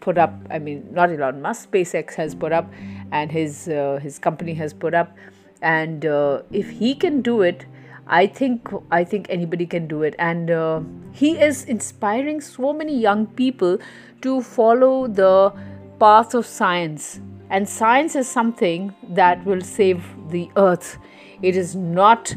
put 0.00 0.18
up. 0.18 0.34
I 0.50 0.58
mean 0.58 0.88
not 0.92 1.10
elon 1.10 1.42
musk 1.42 1.70
spacex 1.70 2.14
has 2.14 2.34
put 2.34 2.52
up 2.52 2.72
and 3.10 3.30
his 3.30 3.68
uh, 3.68 3.98
his 4.02 4.18
company 4.18 4.54
has 4.54 4.72
put 4.72 4.94
up. 4.94 5.16
And 5.60 6.04
uh, 6.04 6.42
if 6.50 6.70
he 6.70 6.94
can 6.94 7.22
do 7.22 7.42
it 7.42 7.66
I 8.06 8.26
think 8.26 8.68
I 8.90 9.04
think 9.04 9.26
anybody 9.30 9.66
can 9.66 9.86
do 9.86 10.02
it, 10.02 10.14
and 10.18 10.50
uh, 10.50 10.80
he 11.12 11.38
is 11.40 11.64
inspiring 11.64 12.40
so 12.40 12.72
many 12.72 12.98
young 12.98 13.26
people 13.26 13.78
to 14.22 14.40
follow 14.42 15.06
the 15.06 15.52
path 16.00 16.34
of 16.34 16.46
science. 16.46 17.20
And 17.50 17.68
science 17.68 18.16
is 18.16 18.28
something 18.28 18.94
that 19.10 19.44
will 19.44 19.60
save 19.60 20.04
the 20.30 20.50
earth. 20.56 20.98
It 21.42 21.54
is 21.54 21.76
not 21.76 22.34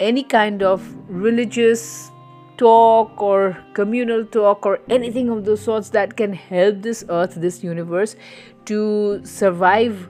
any 0.00 0.24
kind 0.24 0.62
of 0.62 0.82
religious 1.08 2.10
talk 2.56 3.22
or 3.22 3.56
communal 3.74 4.24
talk 4.24 4.64
or 4.66 4.80
anything 4.88 5.28
of 5.28 5.44
those 5.44 5.60
sorts 5.60 5.90
that 5.90 6.16
can 6.16 6.32
help 6.32 6.82
this 6.82 7.04
earth, 7.08 7.34
this 7.34 7.62
universe, 7.62 8.16
to 8.64 9.20
survive 9.24 10.08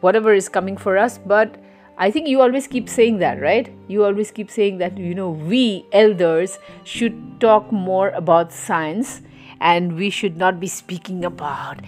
whatever 0.00 0.32
is 0.32 0.48
coming 0.48 0.76
for 0.76 0.96
us, 0.96 1.18
but 1.18 1.56
I 2.00 2.12
think 2.12 2.28
you 2.28 2.40
always 2.40 2.68
keep 2.68 2.88
saying 2.88 3.18
that, 3.18 3.40
right? 3.40 3.72
You 3.88 4.04
always 4.04 4.30
keep 4.30 4.52
saying 4.52 4.78
that, 4.78 4.96
you 4.96 5.16
know, 5.16 5.30
we 5.30 5.84
elders 5.92 6.60
should 6.84 7.40
talk 7.40 7.72
more 7.72 8.10
about 8.10 8.52
science 8.52 9.20
and 9.60 9.96
we 9.96 10.08
should 10.08 10.36
not 10.36 10.60
be 10.60 10.68
speaking 10.68 11.24
about 11.24 11.80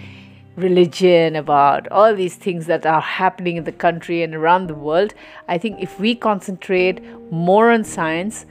religion, 0.57 1.37
about 1.37 1.87
all 1.87 2.13
these 2.13 2.35
things 2.35 2.65
that 2.65 2.85
are 2.85 2.99
happening 2.99 3.55
in 3.55 3.63
the 3.63 3.71
country 3.71 4.21
and 4.21 4.35
around 4.35 4.67
the 4.67 4.75
world. 4.75 5.13
I 5.47 5.57
think 5.57 5.81
if 5.81 5.97
we 5.97 6.13
concentrate 6.13 7.01
more 7.31 7.71
on 7.71 7.85
science, 7.85 8.45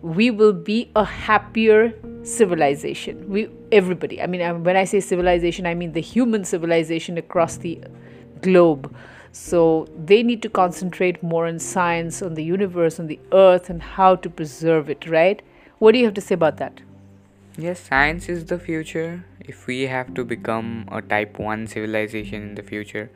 we 0.00 0.30
will 0.30 0.54
be 0.54 0.90
a 0.96 1.04
happier 1.04 1.92
civilization. 2.22 3.28
We 3.28 3.50
everybody. 3.70 4.22
I 4.22 4.26
mean, 4.26 4.64
when 4.64 4.76
I 4.76 4.84
say 4.84 5.00
civilization, 5.00 5.66
I 5.66 5.74
mean 5.74 5.92
the 5.92 6.00
human 6.00 6.44
civilization 6.44 7.18
across 7.18 7.58
the 7.58 7.80
globe. 8.40 8.94
So 9.32 9.88
they 9.98 10.22
need 10.22 10.42
to 10.42 10.50
concentrate 10.50 11.22
more 11.22 11.46
on 11.46 11.58
science, 11.58 12.22
on 12.22 12.34
the 12.34 12.44
universe, 12.44 13.00
on 13.00 13.06
the 13.06 13.18
earth, 13.32 13.70
and 13.70 13.82
how 13.82 14.14
to 14.16 14.28
preserve 14.28 14.90
it. 14.90 15.08
Right? 15.08 15.42
What 15.78 15.92
do 15.92 15.98
you 15.98 16.04
have 16.04 16.14
to 16.14 16.20
say 16.20 16.34
about 16.34 16.58
that? 16.58 16.82
Yes, 17.56 17.80
science 17.80 18.28
is 18.28 18.44
the 18.46 18.58
future. 18.58 19.24
If 19.40 19.66
we 19.66 19.82
have 19.82 20.14
to 20.14 20.24
become 20.24 20.88
a 20.90 21.02
type 21.02 21.38
1 21.38 21.66
civilization 21.66 22.42
in 22.42 22.54
the 22.54 22.62
future, 22.62 23.10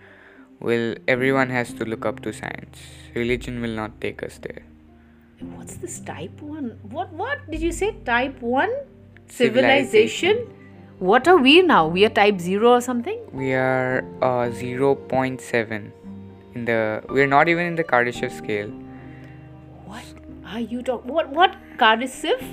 well, 0.61 0.95
everyone 1.09 1.51
has 1.51 1.73
to 1.75 1.85
look 1.85 2.05
up 2.05 2.21
to 2.21 2.33
science. 2.33 2.79
Religion 3.15 3.63
will 3.63 3.75
not 3.75 4.01
take 4.01 4.23
us 4.23 4.39
there. 4.39 4.63
What's 5.41 5.77
this 5.77 6.01
type 6.01 6.41
1? 6.41 6.79
What 6.91 7.13
what 7.13 7.51
did 7.51 7.63
you 7.63 7.73
say? 7.73 7.93
Type 8.05 8.41
1 8.41 8.71
civilization? 9.29 10.47
What 10.99 11.29
are 11.29 11.37
we 11.37 11.61
now? 11.61 11.87
We 11.89 12.07
are 12.07 12.09
type 12.09 12.41
0 12.41 12.71
or 12.73 12.81
something? 12.81 13.21
We 13.33 13.53
are 13.53 13.99
uh, 14.23 14.49
0.7 14.49 15.93
in 16.57 16.65
the 16.65 16.81
we're 17.09 17.31
not 17.35 17.49
even 17.55 17.67
in 17.73 17.77
the 17.83 17.85
Kardashev 17.93 18.37
scale. 18.41 18.73
What 19.85 20.05
are 20.55 20.61
you 20.75 20.83
talking? 20.91 21.13
What 21.21 21.31
what 21.41 21.57
Kardashev? 21.85 22.45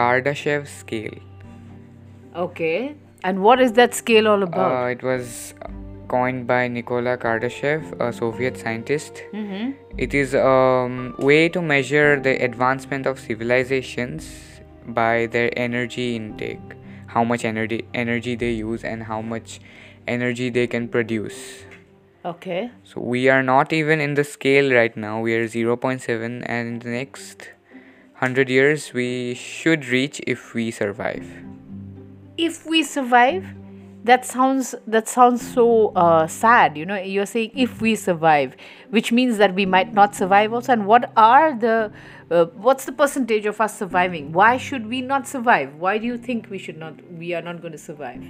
Kardashev 0.00 0.70
scale. 0.76 1.18
Okay. 2.46 2.94
And 3.24 3.42
what 3.42 3.60
is 3.60 3.72
that 3.80 3.94
scale 3.94 4.28
all 4.28 4.42
about? 4.42 4.72
Uh, 4.72 4.86
it 4.88 5.02
was 5.02 5.54
coined 6.08 6.46
by 6.46 6.68
Nikola 6.68 7.16
Kardashev, 7.18 8.00
a 8.00 8.12
Soviet 8.12 8.56
scientist. 8.56 9.22
mm-hmm. 9.32 9.72
It 9.98 10.14
is 10.14 10.34
a 10.34 10.46
um, 10.46 11.14
way 11.18 11.48
to 11.48 11.62
measure 11.62 12.20
the 12.20 12.34
advancement 12.48 13.06
of 13.06 13.18
civilizations 13.18 14.28
by 14.86 15.26
their 15.26 15.50
energy 15.56 16.14
intake, 16.14 16.76
how 17.06 17.24
much 17.24 17.44
energy 17.44 17.84
energy 17.94 18.36
they 18.36 18.52
use 18.52 18.84
and 18.84 19.02
how 19.02 19.20
much 19.20 19.60
energy 20.06 20.50
they 20.50 20.66
can 20.66 20.88
produce. 20.88 21.65
Okay. 22.26 22.72
So 22.82 23.00
we 23.00 23.28
are 23.28 23.42
not 23.42 23.72
even 23.72 24.00
in 24.00 24.14
the 24.14 24.24
scale 24.24 24.74
right 24.74 24.96
now. 24.96 25.20
We 25.20 25.34
are 25.34 25.46
0.7 25.46 26.42
and 26.44 26.68
in 26.68 26.78
the 26.80 26.88
next 26.88 27.50
100 28.18 28.48
years 28.48 28.92
we 28.92 29.34
should 29.34 29.86
reach 29.86 30.20
if 30.26 30.52
we 30.52 30.72
survive. 30.72 31.24
If 32.36 32.66
we 32.66 32.82
survive, 32.82 33.46
that 34.02 34.26
sounds 34.26 34.74
that 34.88 35.06
sounds 35.06 35.40
so 35.54 35.92
uh, 35.94 36.26
sad. 36.26 36.76
You 36.76 36.84
know, 36.84 36.96
you're 36.96 37.26
saying 37.26 37.52
if 37.54 37.80
we 37.80 37.94
survive, 37.94 38.56
which 38.90 39.12
means 39.12 39.38
that 39.38 39.54
we 39.54 39.64
might 39.64 39.94
not 39.94 40.16
survive 40.16 40.52
also. 40.52 40.72
And 40.72 40.88
what 40.88 41.12
are 41.16 41.56
the 41.56 41.92
uh, 42.32 42.46
what's 42.56 42.86
the 42.86 42.92
percentage 42.92 43.46
of 43.46 43.60
us 43.60 43.78
surviving? 43.78 44.32
Why 44.32 44.56
should 44.56 44.88
we 44.88 45.00
not 45.00 45.28
survive? 45.28 45.76
Why 45.76 45.98
do 45.98 46.06
you 46.06 46.18
think 46.18 46.50
we 46.50 46.58
should 46.58 46.76
not? 46.76 46.94
We 47.12 47.34
are 47.34 47.42
not 47.42 47.60
going 47.60 47.72
to 47.72 47.78
survive. 47.78 48.22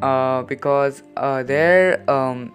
Uh, 0.00 0.42
because 0.42 1.02
uh, 1.16 1.42
there 1.42 2.08
um, 2.10 2.52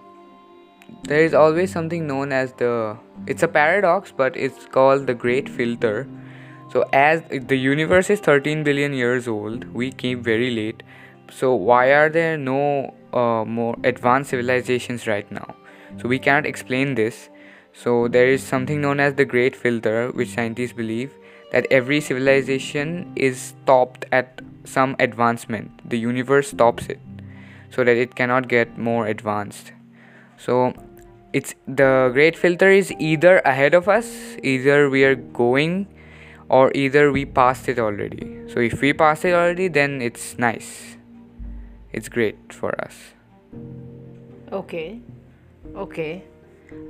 there 1.03 1.21
is 1.21 1.33
always 1.33 1.71
something 1.71 2.07
known 2.07 2.31
as 2.31 2.53
the 2.53 2.97
it's 3.27 3.43
a 3.43 3.47
paradox 3.47 4.13
but 4.15 4.35
it's 4.37 4.65
called 4.65 5.07
the 5.07 5.13
great 5.13 5.49
filter. 5.49 6.07
So 6.71 6.85
as 6.93 7.23
the 7.29 7.57
universe 7.57 8.09
is 8.09 8.19
13 8.19 8.63
billion 8.63 8.93
years 8.93 9.27
old 9.27 9.73
we 9.73 9.91
came 9.91 10.21
very 10.21 10.51
late. 10.51 10.83
So 11.31 11.53
why 11.53 11.93
are 11.93 12.09
there 12.09 12.37
no 12.37 12.93
uh, 13.13 13.45
more 13.45 13.75
advanced 13.83 14.29
civilizations 14.31 15.07
right 15.07 15.31
now? 15.31 15.55
So 16.01 16.07
we 16.07 16.19
cannot 16.19 16.45
explain 16.45 16.95
this. 16.95 17.29
So 17.73 18.07
there 18.07 18.27
is 18.27 18.43
something 18.43 18.81
known 18.81 18.99
as 18.99 19.15
the 19.15 19.25
great 19.25 19.55
filter 19.55 20.11
which 20.11 20.29
scientists 20.29 20.73
believe 20.73 21.13
that 21.51 21.65
every 21.71 22.01
civilization 22.01 23.11
is 23.15 23.39
stopped 23.39 24.05
at 24.11 24.41
some 24.63 24.95
advancement. 24.99 25.89
The 25.89 25.97
universe 25.97 26.49
stops 26.49 26.87
it 26.87 26.99
so 27.71 27.83
that 27.83 27.97
it 27.97 28.15
cannot 28.15 28.47
get 28.47 28.77
more 28.77 29.07
advanced 29.07 29.71
so 30.45 30.73
it's 31.33 31.53
the 31.67 32.09
great 32.13 32.35
filter 32.43 32.71
is 32.71 32.91
either 32.99 33.37
ahead 33.53 33.75
of 33.81 33.87
us 33.87 34.09
either 34.41 34.89
we 34.89 35.03
are 35.03 35.15
going 35.43 35.87
or 36.49 36.71
either 36.73 37.11
we 37.11 37.25
passed 37.25 37.69
it 37.69 37.77
already 37.77 38.25
so 38.47 38.59
if 38.71 38.81
we 38.81 38.93
passed 38.93 39.25
it 39.25 39.33
already 39.33 39.67
then 39.67 40.01
it's 40.01 40.37
nice 40.39 40.97
it's 41.93 42.09
great 42.09 42.53
for 42.61 42.73
us 42.81 42.95
Okay. 44.51 44.99
Okay. 45.75 46.23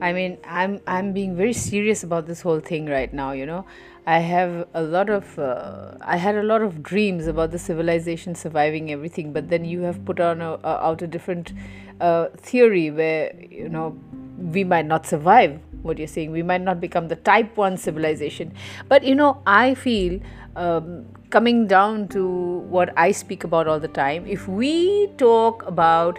I 0.02 0.14
mean, 0.14 0.38
I'm 0.46 0.80
I'm 0.88 1.14
being 1.14 1.36
very 1.36 1.54
serious 1.54 2.04
about 2.04 2.26
this 2.26 2.42
whole 2.42 2.60
thing 2.60 2.86
right 2.86 3.14
now. 3.14 3.32
You 3.32 3.46
know, 3.46 3.66
I 4.06 4.20
have 4.20 4.68
a 4.74 4.82
lot 4.82 5.10
of 5.10 5.38
uh, 5.40 5.96
I 6.02 6.18
had 6.18 6.36
a 6.36 6.44
lot 6.44 6.62
of 6.62 6.82
dreams 6.84 7.28
about 7.28 7.52
the 7.52 7.60
civilization 7.60 8.36
surviving 8.36 8.92
everything, 8.92 9.34
but 9.34 9.50
then 9.50 9.66
you 9.66 9.82
have 9.82 10.04
put 10.06 10.20
on 10.20 10.42
a, 10.42 10.54
a, 10.64 10.88
out 10.88 11.02
a 11.02 11.08
different 11.08 11.54
uh, 12.00 12.30
theory 12.38 12.92
where 12.92 13.34
you 13.50 13.70
know 13.70 13.98
we 14.38 14.64
might 14.64 14.86
not 14.86 15.06
survive. 15.06 15.60
What 15.82 15.98
you're 15.98 16.08
saying, 16.08 16.32
we 16.32 16.44
might 16.44 16.62
not 16.62 16.82
become 16.82 17.08
the 17.08 17.16
type 17.16 17.56
one 17.56 17.78
civilization, 17.78 18.54
but 18.88 19.04
you 19.04 19.16
know, 19.16 19.42
I 19.46 19.76
feel. 19.76 20.20
Um, 20.56 21.06
coming 21.30 21.68
down 21.68 22.08
to 22.08 22.28
what 22.70 22.92
I 22.98 23.12
speak 23.12 23.44
about 23.44 23.68
all 23.68 23.80
the 23.80 23.88
time, 23.88 24.26
if 24.26 24.48
we 24.48 25.08
talk 25.18 25.64
about 25.68 26.18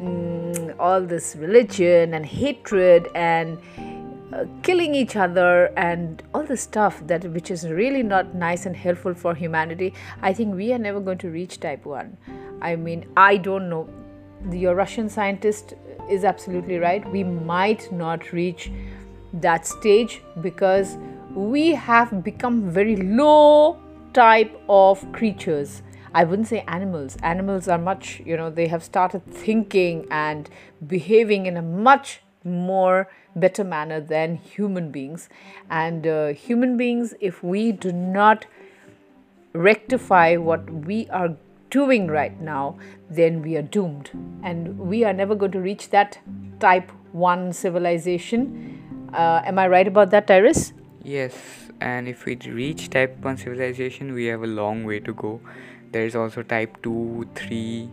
mm, 0.00 0.74
all 0.78 1.02
this 1.02 1.36
religion 1.36 2.14
and 2.14 2.24
hatred 2.24 3.08
and 3.14 3.58
uh, 4.32 4.44
killing 4.62 4.94
each 4.94 5.16
other 5.16 5.66
and 5.76 6.22
all 6.34 6.42
the 6.44 6.56
stuff 6.56 7.02
that 7.06 7.24
which 7.24 7.50
is 7.50 7.66
really 7.68 8.02
not 8.02 8.34
nice 8.34 8.66
and 8.66 8.76
helpful 8.76 9.14
for 9.14 9.34
humanity 9.34 9.94
i 10.20 10.34
think 10.34 10.54
we 10.54 10.70
are 10.70 10.78
never 10.78 11.00
going 11.00 11.16
to 11.16 11.30
reach 11.30 11.58
type 11.60 11.86
1 11.86 12.14
i 12.60 12.76
mean 12.76 13.06
i 13.16 13.38
don't 13.38 13.70
know 13.70 13.88
your 14.50 14.74
russian 14.74 15.08
scientist 15.08 15.74
is 16.08 16.24
absolutely 16.24 16.78
right 16.78 17.10
we 17.10 17.24
might 17.24 17.90
not 17.92 18.32
reach 18.32 18.70
that 19.32 19.66
stage 19.66 20.22
because 20.40 20.96
we 21.34 21.70
have 21.70 22.24
become 22.24 22.70
very 22.70 22.96
low 22.96 23.78
type 24.12 24.60
of 24.68 25.10
creatures 25.12 25.82
I 26.14 26.24
wouldn't 26.24 26.48
say 26.48 26.64
animals. 26.66 27.16
Animals 27.22 27.68
are 27.68 27.78
much, 27.78 28.22
you 28.24 28.36
know, 28.36 28.50
they 28.50 28.66
have 28.68 28.82
started 28.82 29.24
thinking 29.26 30.06
and 30.10 30.48
behaving 30.86 31.46
in 31.46 31.56
a 31.56 31.62
much 31.62 32.22
more 32.44 33.08
better 33.36 33.64
manner 33.64 34.00
than 34.00 34.36
human 34.36 34.90
beings. 34.90 35.28
And 35.70 36.06
uh, 36.06 36.28
human 36.28 36.76
beings, 36.76 37.14
if 37.20 37.42
we 37.42 37.72
do 37.72 37.92
not 37.92 38.46
rectify 39.52 40.36
what 40.36 40.68
we 40.70 41.08
are 41.10 41.36
doing 41.70 42.08
right 42.08 42.40
now, 42.40 42.78
then 43.10 43.42
we 43.42 43.56
are 43.56 43.62
doomed. 43.62 44.10
And 44.42 44.78
we 44.78 45.04
are 45.04 45.12
never 45.12 45.34
going 45.34 45.52
to 45.52 45.60
reach 45.60 45.90
that 45.90 46.18
type 46.60 46.90
1 47.12 47.52
civilization. 47.52 49.10
Uh, 49.12 49.42
am 49.44 49.58
I 49.58 49.68
right 49.68 49.86
about 49.86 50.10
that, 50.10 50.26
Tirus? 50.26 50.72
yes 51.08 51.36
and 51.80 52.08
if 52.08 52.24
we 52.26 52.36
reach 52.56 52.90
type 52.90 53.16
1 53.20 53.36
civilization 53.38 54.12
we 54.12 54.26
have 54.26 54.42
a 54.42 54.46
long 54.46 54.84
way 54.84 54.98
to 55.00 55.14
go 55.14 55.40
there 55.92 56.04
is 56.04 56.16
also 56.22 56.42
type 56.42 56.82
2 56.82 57.28
3 57.34 57.90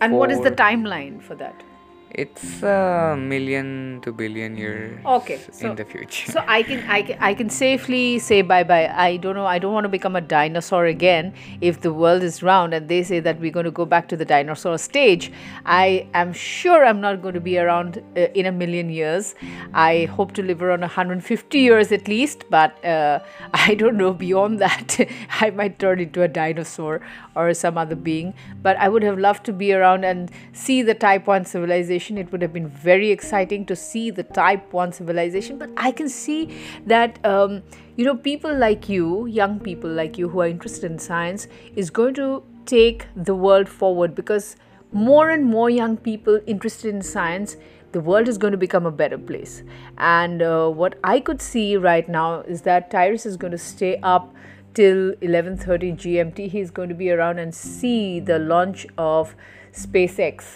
And 0.00 0.12
what 0.16 0.30
is 0.30 0.40
the 0.40 0.52
timeline 0.58 1.20
for 1.28 1.34
that? 1.38 1.62
It's 2.10 2.62
a 2.62 3.16
million 3.18 4.00
to 4.02 4.12
billion 4.12 4.56
years 4.56 4.98
Okay, 5.04 5.38
so- 5.52 5.70
in 5.70 5.76
the 5.76 5.84
future 5.84 6.32
So 6.32 6.42
I 6.46 6.62
can, 6.62 6.88
I 6.88 7.02
can 7.02 7.18
I 7.20 7.34
can 7.34 7.50
safely 7.50 8.18
say 8.18 8.42
bye 8.42 8.64
bye. 8.64 8.88
I 8.88 9.18
don't 9.18 9.34
know. 9.34 9.46
I 9.46 9.58
don't 9.58 9.72
want 9.72 9.84
to 9.84 9.88
become 9.88 10.16
a 10.16 10.20
dinosaur 10.20 10.86
again. 10.86 11.34
If 11.60 11.80
the 11.80 11.92
world 11.92 12.22
is 12.22 12.42
round 12.42 12.72
and 12.74 12.88
they 12.88 13.02
say 13.02 13.20
that 13.20 13.38
we're 13.40 13.50
going 13.50 13.64
to 13.64 13.70
go 13.70 13.84
back 13.84 14.08
to 14.08 14.16
the 14.16 14.24
dinosaur 14.24 14.78
stage, 14.78 15.30
I 15.66 16.06
am 16.14 16.32
sure 16.32 16.84
I'm 16.84 17.00
not 17.00 17.20
going 17.20 17.34
to 17.34 17.40
be 17.40 17.58
around 17.58 18.02
uh, 18.16 18.20
in 18.34 18.46
a 18.46 18.52
million 18.52 18.88
years. 18.90 19.34
I 19.74 20.06
hope 20.06 20.32
to 20.32 20.42
live 20.42 20.62
around 20.62 20.80
150 20.80 21.58
years 21.58 21.92
at 21.92 22.08
least, 22.08 22.44
but 22.50 22.82
uh, 22.84 23.20
I 23.54 23.74
don't 23.74 23.96
know 23.96 24.12
beyond 24.12 24.60
that. 24.60 24.98
I 25.40 25.50
might 25.50 25.78
turn 25.78 26.00
into 26.00 26.22
a 26.22 26.28
dinosaur 26.28 27.00
or 27.36 27.52
some 27.54 27.76
other 27.76 27.94
being. 27.96 28.34
But 28.62 28.76
I 28.78 28.88
would 28.88 29.02
have 29.02 29.18
loved 29.18 29.44
to 29.46 29.52
be 29.52 29.72
around 29.72 30.04
and 30.04 30.30
see 30.52 30.82
the 30.82 30.94
Type 30.94 31.26
One 31.26 31.44
civilization. 31.44 31.97
It 31.98 32.30
would 32.30 32.42
have 32.42 32.52
been 32.52 32.68
very 32.68 33.10
exciting 33.10 33.66
to 33.66 33.74
see 33.74 34.10
the 34.10 34.22
Type 34.22 34.72
1 34.72 34.92
civilization. 34.92 35.58
But 35.58 35.70
I 35.76 35.90
can 35.90 36.08
see 36.08 36.56
that, 36.86 37.18
um, 37.24 37.62
you 37.96 38.04
know, 38.04 38.14
people 38.14 38.56
like 38.56 38.88
you, 38.88 39.26
young 39.26 39.58
people 39.58 39.90
like 39.90 40.16
you 40.16 40.28
who 40.28 40.40
are 40.40 40.46
interested 40.46 40.90
in 40.90 40.98
science, 40.98 41.48
is 41.74 41.90
going 41.90 42.14
to 42.14 42.42
take 42.66 43.06
the 43.16 43.34
world 43.34 43.68
forward 43.68 44.14
because 44.14 44.56
more 44.92 45.30
and 45.30 45.44
more 45.44 45.68
young 45.68 45.96
people 45.96 46.40
interested 46.46 46.94
in 46.94 47.02
science 47.02 47.56
the 47.92 48.00
world 48.00 48.28
is 48.28 48.36
going 48.36 48.52
to 48.52 48.58
become 48.58 48.84
a 48.84 48.90
better 48.90 49.16
place. 49.16 49.62
And 49.96 50.42
uh, 50.42 50.68
what 50.68 50.98
i 51.02 51.20
could 51.20 51.40
see 51.40 51.76
right 51.76 52.08
now 52.08 52.40
is 52.40 52.62
that 52.62 52.90
tirus 52.90 53.24
is 53.26 53.36
going 53.36 53.52
to 53.52 53.58
stay 53.58 53.96
up 54.02 54.34
till 54.74 55.12
11:30 55.28 55.96
gmt 56.02 56.48
he's 56.50 56.70
going 56.70 56.88
to 56.88 56.94
be 56.94 57.10
around 57.10 57.38
and 57.38 57.54
see 57.54 58.20
the 58.20 58.38
launch 58.38 58.86
of 58.96 59.34
spacex 59.72 60.50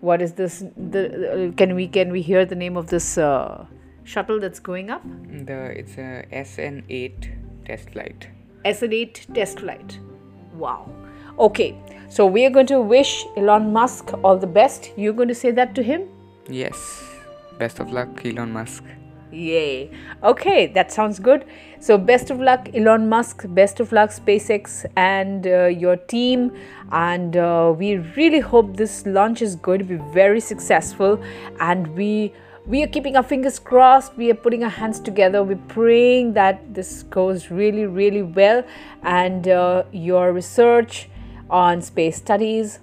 what 0.00 0.22
is 0.22 0.32
this 0.34 0.64
the 0.76 1.52
can 1.56 1.74
we 1.74 1.88
can 1.88 2.10
we 2.10 2.22
hear 2.22 2.44
the 2.44 2.54
name 2.54 2.76
of 2.76 2.86
this 2.88 3.18
uh, 3.18 3.66
shuttle 4.04 4.38
that's 4.40 4.60
going 4.60 4.90
up 4.90 5.02
the 5.46 5.78
it's 5.78 5.98
a 5.98 6.24
sn8 6.32 7.66
test 7.66 7.90
flight 7.90 8.28
SN8 8.64 9.34
test 9.34 9.60
flight. 9.60 9.98
Wow. 10.54 10.90
Okay, 11.38 11.76
so 12.08 12.26
we 12.26 12.44
are 12.44 12.50
going 12.50 12.66
to 12.66 12.80
wish 12.80 13.24
Elon 13.36 13.72
Musk 13.72 14.12
all 14.24 14.36
the 14.36 14.46
best. 14.46 14.90
You're 14.96 15.12
going 15.12 15.28
to 15.28 15.34
say 15.34 15.50
that 15.52 15.74
to 15.76 15.82
him? 15.82 16.08
Yes. 16.48 17.04
Best 17.58 17.78
of 17.78 17.92
luck, 17.92 18.24
Elon 18.24 18.52
Musk. 18.52 18.82
Yay. 19.30 19.90
Okay, 20.22 20.66
that 20.68 20.90
sounds 20.90 21.18
good. 21.18 21.44
So, 21.80 21.98
best 21.98 22.30
of 22.30 22.40
luck, 22.40 22.70
Elon 22.74 23.08
Musk. 23.08 23.44
Best 23.48 23.78
of 23.78 23.92
luck, 23.92 24.10
SpaceX 24.10 24.86
and 24.96 25.46
uh, 25.46 25.66
your 25.66 25.96
team. 25.96 26.52
And 26.92 27.36
uh, 27.36 27.74
we 27.76 27.96
really 28.16 28.40
hope 28.40 28.76
this 28.76 29.04
launch 29.06 29.42
is 29.42 29.54
going 29.56 29.80
to 29.80 29.84
be 29.84 29.96
very 30.12 30.40
successful. 30.40 31.22
And 31.60 31.94
we 31.94 32.32
we 32.66 32.82
are 32.82 32.86
keeping 32.86 33.16
our 33.16 33.22
fingers 33.22 33.58
crossed. 33.58 34.16
We 34.16 34.30
are 34.30 34.34
putting 34.34 34.64
our 34.64 34.70
hands 34.70 35.00
together. 35.00 35.42
We're 35.42 35.56
praying 35.68 36.34
that 36.34 36.74
this 36.74 37.02
goes 37.04 37.50
really, 37.50 37.86
really 37.86 38.22
well. 38.22 38.62
And 39.02 39.48
uh, 39.48 39.84
your 39.92 40.32
research 40.32 41.08
on 41.50 41.80
space 41.80 42.16
studies 42.16 42.80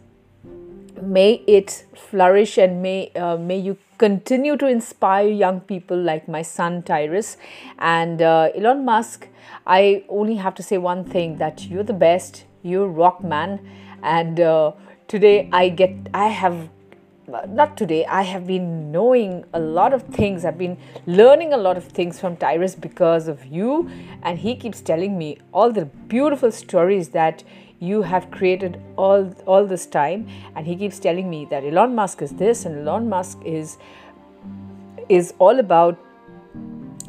may 1.01 1.43
it 1.45 1.85
flourish 1.95 2.57
and 2.57 2.81
may 2.81 3.11
uh, 3.15 3.37
may 3.37 3.57
you 3.57 3.77
continue 3.97 4.57
to 4.57 4.67
inspire 4.67 5.27
young 5.27 5.59
people 5.61 5.97
like 5.97 6.27
my 6.27 6.41
son 6.41 6.83
Tirus 6.83 7.37
and 7.79 8.21
uh, 8.21 8.49
Elon 8.55 8.85
Musk. 8.85 9.27
I 9.65 10.03
only 10.09 10.35
have 10.35 10.55
to 10.55 10.63
say 10.63 10.77
one 10.77 11.03
thing 11.03 11.37
that 11.37 11.65
you're 11.65 11.83
the 11.83 11.93
best. 11.93 12.45
You're 12.63 12.87
rock 12.87 13.23
man, 13.23 13.59
and 14.01 14.39
uh, 14.39 14.71
today 15.07 15.49
I 15.51 15.69
get 15.69 15.93
I 16.13 16.29
have 16.29 16.69
not 17.47 17.75
today 17.75 18.05
i 18.05 18.21
have 18.21 18.45
been 18.45 18.91
knowing 18.91 19.43
a 19.53 19.59
lot 19.59 19.93
of 19.93 20.03
things 20.03 20.45
i've 20.45 20.57
been 20.57 20.77
learning 21.07 21.53
a 21.53 21.57
lot 21.57 21.75
of 21.75 21.83
things 21.83 22.19
from 22.19 22.37
tirus 22.37 22.79
because 22.79 23.27
of 23.27 23.43
you 23.45 23.89
and 24.21 24.37
he 24.37 24.55
keeps 24.55 24.79
telling 24.79 25.17
me 25.17 25.37
all 25.51 25.71
the 25.71 25.85
beautiful 25.85 26.51
stories 26.51 27.09
that 27.09 27.43
you 27.79 28.01
have 28.01 28.31
created 28.31 28.81
all 28.95 29.33
all 29.45 29.65
this 29.65 29.85
time. 29.85 30.27
And 30.55 30.65
he 30.65 30.75
keeps 30.75 30.99
telling 30.99 31.29
me 31.29 31.45
that 31.49 31.63
Elon 31.63 31.95
Musk 31.95 32.21
is 32.21 32.31
this 32.31 32.65
and 32.65 32.87
Elon 32.87 33.09
Musk 33.09 33.39
is 33.45 33.77
is 35.09 35.33
all 35.39 35.59
about 35.59 35.99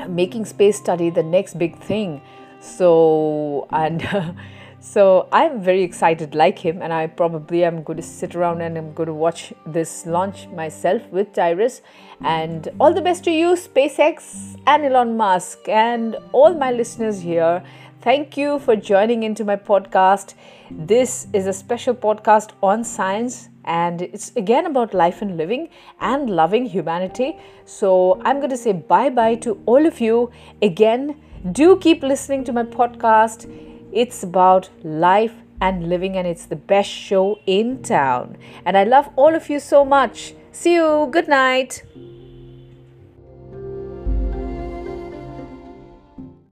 making 0.08 0.44
space 0.44 0.76
study 0.76 1.10
the 1.10 1.22
next 1.22 1.58
big 1.58 1.78
thing. 1.78 2.20
So 2.60 3.66
and 3.70 4.06
so 4.78 5.26
i'm 5.32 5.60
very 5.62 5.82
excited 5.82 6.34
like 6.34 6.58
him. 6.58 6.82
And 6.82 6.92
i 6.92 7.06
probably 7.06 7.64
am 7.64 7.82
going 7.82 7.96
to 7.96 8.02
sit 8.02 8.34
around 8.34 8.60
and 8.60 8.76
i'm 8.76 8.92
going 8.92 9.06
to 9.06 9.14
watch 9.14 9.52
this 9.66 10.04
launch 10.06 10.46
myself 10.48 11.02
with 11.10 11.32
tirus. 11.32 11.80
And 12.20 12.68
all 12.80 12.92
the 12.92 13.00
best 13.00 13.24
to 13.24 13.30
you 13.30 13.54
spacex 13.54 14.58
and 14.66 14.84
elon 14.84 15.16
musk 15.16 15.68
and 15.68 16.16
all 16.32 16.54
my 16.54 16.70
listeners 16.70 17.20
here 17.20 17.62
Thank 18.02 18.36
you 18.36 18.58
for 18.60 18.76
joining 18.76 19.22
into 19.24 19.44
my 19.44 19.56
podcast. 19.56 20.34
This 20.70 21.26
is 21.32 21.46
a 21.46 21.52
special 21.52 21.94
podcast 21.94 22.50
on 22.62 22.84
science 22.84 23.48
and 23.64 24.02
it's 24.02 24.30
again 24.36 24.66
about 24.66 24.94
life 24.94 25.22
and 25.22 25.36
living 25.36 25.68
and 26.00 26.30
loving 26.30 26.66
humanity. 26.66 27.36
So 27.64 28.20
I'm 28.24 28.36
going 28.36 28.50
to 28.50 28.56
say 28.56 28.72
bye 28.72 29.10
bye 29.10 29.34
to 29.36 29.60
all 29.66 29.86
of 29.86 30.00
you. 30.00 30.30
Again, 30.62 31.20
do 31.52 31.76
keep 31.78 32.02
listening 32.02 32.44
to 32.44 32.52
my 32.52 32.62
podcast. 32.62 33.50
It's 33.92 34.22
about 34.22 34.68
life 34.84 35.34
and 35.60 35.88
living, 35.88 36.18
and 36.18 36.26
it's 36.26 36.44
the 36.46 36.56
best 36.56 36.90
show 36.90 37.38
in 37.46 37.82
town. 37.82 38.36
And 38.66 38.76
I 38.76 38.84
love 38.84 39.08
all 39.16 39.34
of 39.34 39.48
you 39.48 39.58
so 39.58 39.84
much. 39.86 40.34
See 40.52 40.74
you. 40.74 41.08
Good 41.10 41.28
night. 41.28 41.82